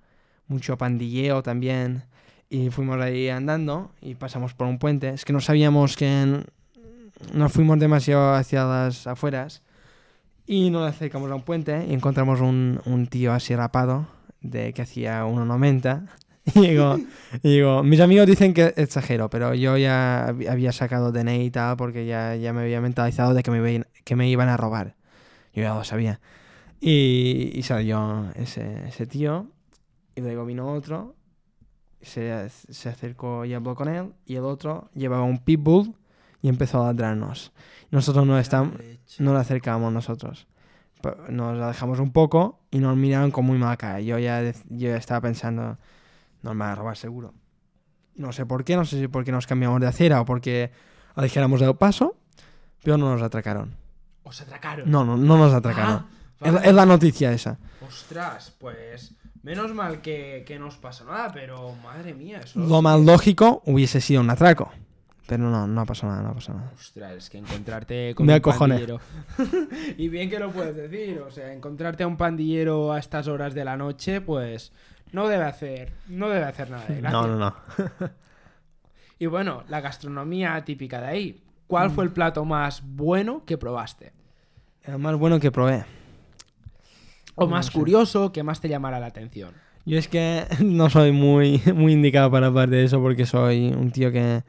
mucho 0.49 0.77
pandilleo 0.77 1.42
también. 1.42 2.05
Y 2.51 2.70
fuimos 2.70 3.01
ahí 3.01 3.29
andando 3.29 3.92
y 4.01 4.14
pasamos 4.16 4.55
por 4.55 4.66
un 4.66 4.79
puente. 4.79 5.11
Es 5.11 5.25
que 5.25 5.33
no 5.33 5.40
sabíamos 5.40 5.97
que 5.97 6.23
n- 6.23 6.44
nos 7.33 7.53
fuimos 7.53 7.79
demasiado 7.79 8.35
hacia 8.35 8.64
las 8.64 9.07
afueras. 9.07 9.62
Y 10.47 10.70
nos 10.70 10.88
acercamos 10.88 11.31
a 11.31 11.35
un 11.37 11.42
puente 11.42 11.87
y 11.88 11.94
encontramos 11.94 12.40
un, 12.40 12.81
un 12.85 13.07
tío 13.07 13.33
así 13.33 13.55
rapado, 13.55 14.09
de 14.40 14.73
que 14.75 14.83
hacía 14.83 15.25
1,90. 15.25 16.07
Y 16.55 16.61
digo, 16.69 16.99
y 17.43 17.55
digo, 17.55 17.83
mis 17.83 18.01
amigos 18.01 18.27
dicen 18.27 18.53
que 18.55 18.75
exagero, 18.77 19.31
pero 19.31 19.55
yo 19.55 19.77
ya 19.77 20.29
hab- 20.29 20.49
había 20.51 20.73
sacado 20.73 21.11
DNI 21.13 21.45
y 21.47 21.51
tal 21.51 21.77
porque 21.77 22.07
ya, 22.07 22.37
ya 22.37 22.53
me 22.53 22.63
había 22.63 22.81
mentalizado 22.81 23.35
de 23.35 23.43
que 23.43 23.51
me, 23.51 23.85
que 24.05 24.17
me 24.17 24.29
iban 24.29 24.49
a 24.49 24.57
robar. 24.57 24.95
Yo 25.55 25.63
ya 25.63 25.75
lo 25.75 25.85
sabía. 25.85 26.21
Y, 26.81 27.53
y 27.55 27.63
salió 27.65 28.31
ese, 28.37 28.89
ese 28.89 29.07
tío 29.07 29.49
y 30.17 30.23
luego 30.23 30.47
vino 30.47 30.73
otro, 30.73 31.17
se, 32.03 32.49
se 32.51 32.89
acercó 32.89 33.45
y 33.45 33.55
habló 33.55 33.75
con 33.75 33.89
él 33.89 34.13
y 34.27 34.37
el 34.37 34.45
otro 34.45 34.91
llevaba 34.95 35.25
un 35.25 35.39
pitbull 35.39 35.95
y 36.43 36.49
empezó 36.49 36.83
a 36.83 36.89
ladrarnos. 36.89 37.53
Nosotros 37.91 38.27
no, 38.27 38.39
estábamos, 38.39 38.77
no 39.19 39.35
le 39.35 39.41
acercábamos 39.41 39.93
nosotros. 39.93 40.47
Nos 41.29 41.61
alejamos 41.61 41.99
un 42.01 42.13
poco 42.13 42.61
y 42.71 42.79
nos 42.79 42.97
miraron 42.97 43.31
con 43.31 43.45
muy 43.45 43.59
mala 43.59 43.77
cara. 43.77 44.01
Yo 44.01 44.19
ya, 44.19 44.43
yo 44.43 44.89
ya 44.89 44.97
estaba 44.97 45.21
pensando, 45.21 45.79
nos 46.45 46.57
van 46.57 46.71
a 46.71 46.75
robar 46.77 46.97
seguro. 46.97 47.35
No 48.15 48.33
sé 48.33 48.47
por 48.47 48.65
qué, 48.65 48.77
no 48.77 48.85
sé 48.85 48.99
si 49.01 49.09
porque 49.09 49.33
nos 49.33 49.47
cambiamos 49.47 49.81
de 49.81 49.89
acera 49.89 50.21
o 50.21 50.25
porque 50.25 50.71
alejáramos 51.17 51.61
del 51.61 51.75
paso, 51.75 52.17
pero 52.83 52.97
no 52.97 53.11
nos 53.13 53.23
atracaron. 53.23 53.75
Os 54.23 54.41
atracaron. 54.41 54.89
No, 54.91 55.05
no, 55.05 55.17
no 55.17 55.37
nos 55.37 55.53
atracaron. 55.53 55.93
Ah, 55.95 56.07
es, 56.41 56.47
la- 56.53 56.59
vale. 56.59 56.69
es 56.69 56.75
la 56.75 56.87
noticia 56.87 57.33
esa. 57.33 57.59
Ostras, 57.87 58.55
pues 58.59 59.15
menos 59.43 59.75
mal 59.75 60.01
que, 60.01 60.45
que 60.47 60.59
no 60.59 60.69
os 60.69 60.77
pasó 60.77 61.05
nada, 61.05 61.31
pero 61.33 61.75
madre 61.83 62.15
mía, 62.15 62.41
eso. 62.45 62.61
Lo 62.61 62.81
más 62.83 63.01
lógico 63.01 63.63
hubiese 63.67 64.01
sido 64.01 64.21
un 64.21 64.31
atraco. 64.31 64.71
Pero 65.27 65.45
no, 65.51 65.67
no 65.67 65.87
pasó 65.87 66.07
nada, 66.07 66.21
no 66.23 66.35
pasó 66.35 66.53
nada. 66.53 66.71
Ostras, 66.77 67.13
es 67.15 67.31
que 67.31 67.39
encontrarte 67.39 68.15
con 68.17 68.27
Me 68.27 68.35
un 68.35 68.37
acojoné. 68.39 68.75
pandillero. 68.75 69.01
y 69.99 70.09
bien 70.09 70.29
que 70.31 70.39
lo 70.39 70.51
puedes 70.53 70.77
decir, 70.77 71.19
o 71.21 71.31
sea, 71.31 71.53
encontrarte 71.53 72.05
a 72.05 72.07
un 72.07 72.17
pandillero 72.19 72.93
a 72.93 72.99
estas 72.99 73.27
horas 73.27 73.55
de 73.55 73.65
la 73.65 73.77
noche, 73.79 74.21
pues 74.21 74.73
no 75.14 75.29
debe 75.29 75.44
hacer, 75.44 75.92
no 76.09 76.29
debe 76.29 76.44
hacer 76.44 76.68
nada 76.70 76.85
de 76.87 76.96
gracia. 77.00 77.20
No, 77.20 77.27
no, 77.29 77.38
no. 77.38 77.55
Y 79.18 79.27
bueno, 79.27 79.62
la 79.68 79.81
gastronomía 79.81 80.62
típica 80.64 81.00
de 81.00 81.07
ahí. 81.07 81.40
¿Cuál 81.68 81.90
fue 81.90 82.05
el 82.05 82.11
Mm. 82.11 82.14
plato 82.14 82.44
más 82.44 82.83
bueno 82.85 83.44
que 83.46 83.57
probaste? 83.57 84.12
El 84.83 84.98
más 84.98 85.16
bueno 85.16 85.38
que 85.40 85.50
probé. 85.53 85.85
O 87.37 87.44
No 87.44 87.50
más 87.53 87.66
sé. 87.66 87.72
curioso 87.72 88.33
que 88.33 88.42
más 88.42 88.61
te 88.61 88.68
llamara 88.68 88.98
la 89.00 89.07
atención. 89.07 89.55
Yo 89.87 89.98
es 89.98 90.09
que 90.09 90.44
no 90.64 90.90
soy 90.90 91.12
muy, 91.12 91.62
muy 91.74 91.92
indicado 91.92 92.31
para 92.31 92.48
hablar 92.48 92.68
de 92.68 92.85
eso 92.85 93.00
porque 93.00 93.24
soy 93.24 93.68
un 93.68 93.92
tío 93.92 94.11
que 94.12 94.42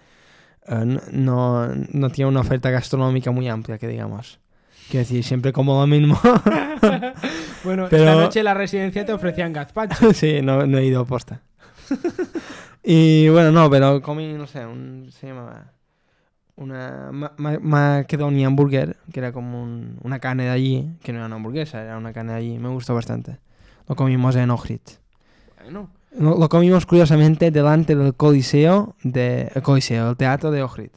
eh, 0.68 1.00
no, 1.12 1.68
no 1.92 2.10
tiene 2.10 2.30
una 2.30 2.42
oferta 2.42 2.70
gastronómica 2.72 3.30
muy 3.32 3.48
amplia, 3.48 3.78
que 3.78 3.88
digamos. 3.88 4.40
Quiero 4.90 5.00
decir, 5.06 5.24
siempre 5.24 5.54
como 5.54 5.80
lo 5.80 5.88
mismo. 5.88 6.20
Bueno, 7.66 7.88
Pero- 7.90 8.04
esta 8.10 8.16
noche 8.22 8.40
en 8.40 8.46
la 8.46 8.54
residencia 8.54 9.06
te 9.06 9.12
ofrecían 9.12 9.52
gazpacho. 9.52 9.96
sí, 10.14 10.40
no, 10.42 10.66
no 10.66 10.78
he 10.78 10.86
ido 10.86 11.02
a 11.02 11.06
posta. 11.06 11.42
y 12.84 13.28
bueno, 13.30 13.52
no, 13.52 13.70
pero 13.70 14.02
comí, 14.02 14.34
no 14.34 14.48
sé, 14.48 14.66
un, 14.66 15.10
se 15.12 15.28
llamaba 15.28 15.72
una 16.56 17.10
ma- 17.12 17.34
ma- 17.38 17.60
Macedonian 17.60 18.56
Burger, 18.56 18.96
que 19.12 19.20
era 19.20 19.32
como 19.32 19.62
un- 19.62 19.98
una 20.04 20.20
carne 20.20 20.44
de 20.46 20.50
allí, 20.52 20.90
que 21.04 21.12
no 21.12 21.18
era 21.20 21.26
una 21.28 21.36
hamburguesa, 21.36 21.82
era 21.82 21.98
una 21.98 22.14
carne 22.14 22.34
de 22.34 22.38
allí. 22.40 22.60
Me 22.60 22.70
gustó 22.70 22.94
bastante. 22.96 23.40
Lo 23.88 23.96
comimos 23.96 24.36
en 24.36 24.50
Ohrid. 24.52 24.80
Bueno, 25.62 25.90
Lo, 26.18 26.38
lo 26.38 26.48
comimos 26.50 26.86
curiosamente 26.86 27.52
delante 27.52 27.96
del 27.96 28.14
Coliseo, 28.16 28.96
de, 29.04 29.52
el 29.54 29.62
Coliseo, 29.62 30.12
el 30.12 30.18
Teatro 30.18 30.50
de 30.52 30.64
Ohrid. 30.64 30.92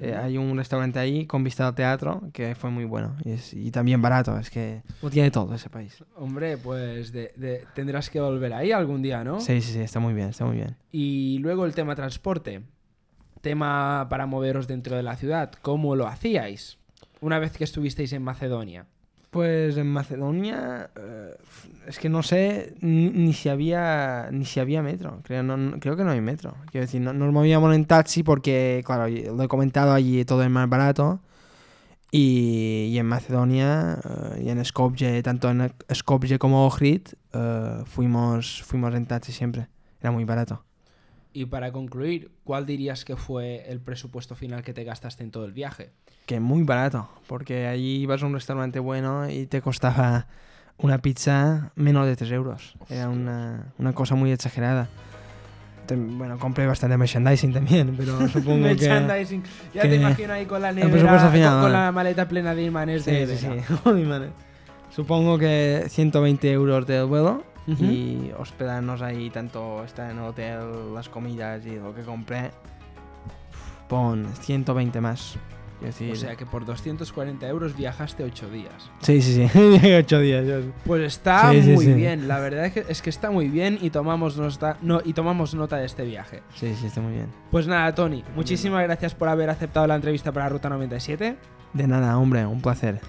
Eh, 0.00 0.14
hay 0.14 0.38
un 0.38 0.56
restaurante 0.56 0.98
ahí 1.00 1.26
con 1.26 1.42
vista 1.42 1.66
al 1.66 1.74
teatro 1.74 2.22
que 2.32 2.54
fue 2.54 2.70
muy 2.70 2.84
bueno 2.84 3.16
y, 3.24 3.32
es- 3.32 3.52
y 3.52 3.70
también 3.72 4.00
barato. 4.00 4.38
Es 4.38 4.48
que 4.48 4.82
lo 5.02 5.10
tiene 5.10 5.30
todo 5.30 5.54
ese 5.54 5.68
país. 5.70 6.02
hombre, 6.16 6.56
pues 6.56 7.10
de- 7.12 7.32
de- 7.36 7.64
tendrás 7.74 8.08
que 8.08 8.20
volver 8.20 8.52
ahí 8.52 8.70
algún 8.70 9.02
día, 9.02 9.24
¿no? 9.24 9.40
Sí, 9.40 9.60
sí, 9.60 9.72
sí, 9.72 9.80
está 9.80 9.98
muy 9.98 10.14
bien, 10.14 10.28
está 10.28 10.44
muy 10.44 10.56
bien. 10.56 10.76
Y 10.92 11.38
luego 11.40 11.64
el 11.66 11.74
tema 11.74 11.96
transporte. 11.96 12.62
Tema 13.40 14.06
para 14.10 14.26
moveros 14.26 14.66
dentro 14.66 14.96
de 14.96 15.02
la 15.02 15.16
ciudad. 15.16 15.52
¿Cómo 15.62 15.94
lo 15.94 16.06
hacíais? 16.08 16.78
Una 17.20 17.38
vez 17.38 17.52
que 17.56 17.64
estuvisteis 17.64 18.12
en 18.12 18.22
Macedonia. 18.22 18.86
Pues 19.30 19.76
en 19.76 19.88
Macedonia 19.88 20.90
eh, 20.96 21.36
es 21.86 21.98
que 21.98 22.08
no 22.08 22.22
sé 22.22 22.74
ni, 22.80 23.32
si 23.34 23.50
había 23.50 24.30
ni 24.32 24.46
si 24.46 24.58
había 24.58 24.82
metro. 24.82 25.20
Creo, 25.22 25.42
no, 25.42 25.78
creo 25.80 25.96
que 25.96 26.04
no 26.04 26.12
hay 26.12 26.20
metro. 26.22 26.54
Quiero 26.70 26.86
decir, 26.86 27.02
no, 27.02 27.12
nos 27.12 27.32
movíamos 27.32 27.74
en 27.74 27.84
taxi 27.84 28.22
porque, 28.22 28.82
claro, 28.86 29.06
lo 29.08 29.42
he 29.42 29.48
comentado 29.48 29.92
allí 29.92 30.24
todo 30.24 30.42
es 30.42 30.50
más 30.50 30.68
barato. 30.68 31.20
Y, 32.10 32.88
y 32.90 32.98
en 32.98 33.04
Macedonia 33.04 33.98
eh, 34.02 34.44
y 34.44 34.48
en 34.48 34.64
Skopje, 34.64 35.22
tanto 35.22 35.50
en 35.50 35.74
Skopje 35.92 36.38
como 36.38 36.66
Ohrid, 36.66 37.02
eh, 37.34 37.82
fuimos, 37.84 38.62
fuimos 38.62 38.94
en 38.94 39.04
taxi 39.04 39.32
siempre. 39.32 39.68
Era 40.00 40.10
muy 40.10 40.24
barato. 40.24 40.64
Y 41.34 41.44
para 41.44 41.70
concluir, 41.70 42.32
¿cuál 42.44 42.64
dirías 42.64 43.04
que 43.04 43.16
fue 43.16 43.70
el 43.70 43.80
presupuesto 43.80 44.34
final 44.34 44.62
que 44.62 44.72
te 44.72 44.84
gastaste 44.84 45.22
en 45.22 45.30
todo 45.30 45.44
el 45.44 45.52
viaje? 45.52 45.92
Que 46.28 46.40
muy 46.40 46.62
barato, 46.62 47.08
porque 47.26 47.66
allí 47.66 48.02
ibas 48.02 48.22
a 48.22 48.26
un 48.26 48.34
restaurante 48.34 48.78
bueno 48.80 49.30
y 49.30 49.46
te 49.46 49.62
costaba 49.62 50.26
una 50.76 50.98
pizza 50.98 51.72
menos 51.74 52.06
de 52.06 52.16
3 52.16 52.30
euros. 52.32 52.76
Era 52.90 53.08
una, 53.08 53.72
una 53.78 53.94
cosa 53.94 54.14
muy 54.14 54.30
exagerada. 54.30 54.88
Te- 55.86 55.96
bueno, 55.96 56.38
compré 56.38 56.66
bastante 56.66 56.98
merchandising 56.98 57.54
también, 57.54 57.94
pero 57.96 58.12
supongo 58.28 58.56
que... 58.76 58.88
Merchandising. 58.88 59.42
Ya 59.72 59.80
que- 59.82 59.88
te 59.88 59.96
imagino 59.96 60.34
ahí 60.34 60.44
con 60.44 60.60
la 60.60 60.70
nevera, 60.70 61.30
final, 61.30 61.52
con, 61.54 61.62
con 61.62 61.72
la 61.72 61.92
maleta 61.92 62.28
plena 62.28 62.54
de 62.54 62.62
imanes 62.64 63.06
de 63.06 63.26
Sí, 63.26 63.36
sí, 63.38 63.46
Vera. 63.48 63.62
sí. 63.66 63.90
Madre. 64.04 64.28
Supongo 64.90 65.38
que 65.38 65.86
120 65.88 66.52
euros 66.52 66.86
del 66.86 67.06
vuelo 67.06 67.42
Ujú. 67.66 67.84
y 67.84 68.32
hospedarnos 68.38 69.00
ahí, 69.00 69.30
tanto 69.30 69.82
estar 69.82 70.10
en 70.10 70.18
el 70.18 70.24
hotel, 70.24 70.58
las 70.94 71.08
comidas 71.08 71.64
y 71.64 71.76
lo 71.76 71.94
que 71.94 72.02
compré. 72.02 72.50
Pon 73.88 74.26
120 74.42 75.00
más. 75.00 75.38
Decir- 75.80 76.12
O 76.12 76.16
sea 76.16 76.34
que 76.34 76.44
por 76.44 76.64
240 76.64 77.46
euros 77.46 77.76
viajaste 77.76 78.24
8 78.24 78.50
días. 78.50 78.90
Sí, 79.00 79.22
sí, 79.22 79.34
sí. 79.48 79.92
Ocho 79.98 80.18
días. 80.20 80.46
yo- 80.46 80.72
Pues 80.84 81.02
está 81.02 81.52
Sí, 81.52 81.60
muy 81.70 81.84
sí. 81.84 81.92
bien, 81.92 82.26
la 82.26 82.40
verdad 82.40 82.66
es 82.66 82.72
que, 82.72 82.84
es 82.88 83.00
que 83.00 83.10
está 83.10 83.30
muy 83.30 83.48
bien 83.48 83.78
y 83.80 83.90
tomamos, 83.90 84.36
nota, 84.36 84.76
no, 84.82 85.00
y 85.04 85.12
tomamos 85.12 85.54
nota 85.54 85.76
de 85.76 85.86
este 85.86 86.04
viaje. 86.04 86.42
Sí, 86.54 86.74
sí, 86.74 86.86
está 86.86 87.00
muy 87.00 87.12
bien. 87.12 87.26
Pues 87.50 87.66
nada, 87.68 87.94
Tony, 87.94 88.24
muchísimas 88.34 88.82
gracias 88.82 89.14
por 89.14 89.28
haber 89.28 89.50
aceptado 89.50 89.86
la 89.86 89.94
entrevista 89.94 90.32
para 90.32 90.48
Ruta 90.48 90.68
97. 90.68 91.36
De 91.74 91.86
nada, 91.86 92.18
hombre, 92.18 92.44
un 92.46 92.60
placer. 92.60 93.00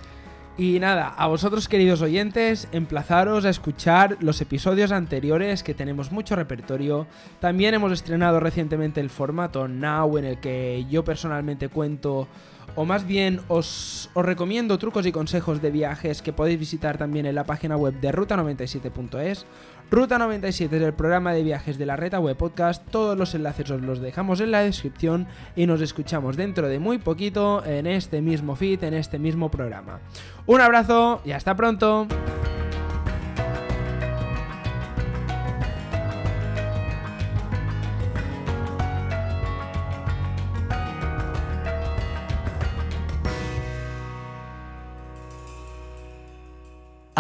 Y 0.57 0.77
nada, 0.81 1.07
a 1.07 1.27
vosotros 1.27 1.69
queridos 1.69 2.01
oyentes, 2.01 2.67
emplazaros 2.73 3.45
a 3.45 3.49
escuchar 3.49 4.17
los 4.19 4.41
episodios 4.41 4.91
anteriores 4.91 5.63
que 5.63 5.73
tenemos 5.73 6.11
mucho 6.11 6.35
repertorio. 6.35 7.07
También 7.39 7.73
hemos 7.75 7.93
estrenado 7.93 8.41
recientemente 8.41 8.99
el 8.99 9.09
formato 9.09 9.69
Now 9.69 10.17
en 10.17 10.25
el 10.25 10.39
que 10.41 10.85
yo 10.89 11.05
personalmente 11.05 11.69
cuento, 11.69 12.27
o 12.75 12.85
más 12.85 13.05
bien 13.05 13.41
os, 13.47 14.09
recomiendo 14.15 14.77
trucos 14.77 15.05
y 15.05 15.11
consejos 15.11 15.61
de 15.61 15.71
viajes 15.71 16.21
que 16.21 16.33
podéis 16.33 16.59
visitar 16.59 16.97
también 16.97 17.25
en 17.25 17.35
la 17.35 17.43
página 17.43 17.77
web 17.77 17.99
de 17.99 18.11
ruta97.es. 18.11 19.45
Ruta 19.91 20.19
97 20.19 20.77
es 20.77 20.83
el 20.83 20.93
programa 20.93 21.33
de 21.33 21.41
viajes 21.41 21.77
de 21.77 21.85
la 21.85 21.95
Reta 21.95 22.19
Web 22.19 22.37
Podcast. 22.37 22.87
Todos 22.91 23.17
los 23.17 23.33
enlaces 23.33 23.71
os 23.71 23.81
los 23.81 23.99
dejamos 23.99 24.39
en 24.39 24.51
la 24.51 24.61
descripción 24.61 25.27
y 25.55 25.65
nos 25.65 25.81
escuchamos 25.81 26.37
dentro 26.37 26.67
de 26.67 26.79
muy 26.79 26.99
poquito 26.99 27.65
en 27.65 27.87
este 27.87 28.21
mismo 28.21 28.55
feed, 28.55 28.83
en 28.83 28.93
este 28.93 29.17
mismo 29.17 29.49
programa. 29.49 29.99
Un 30.45 30.61
abrazo 30.61 31.21
y 31.25 31.31
hasta 31.31 31.55
pronto. 31.55 32.07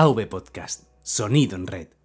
AV 0.01 0.27
Podcast, 0.29 0.83
sonido 1.03 1.57
en 1.57 1.67
red. 1.67 1.98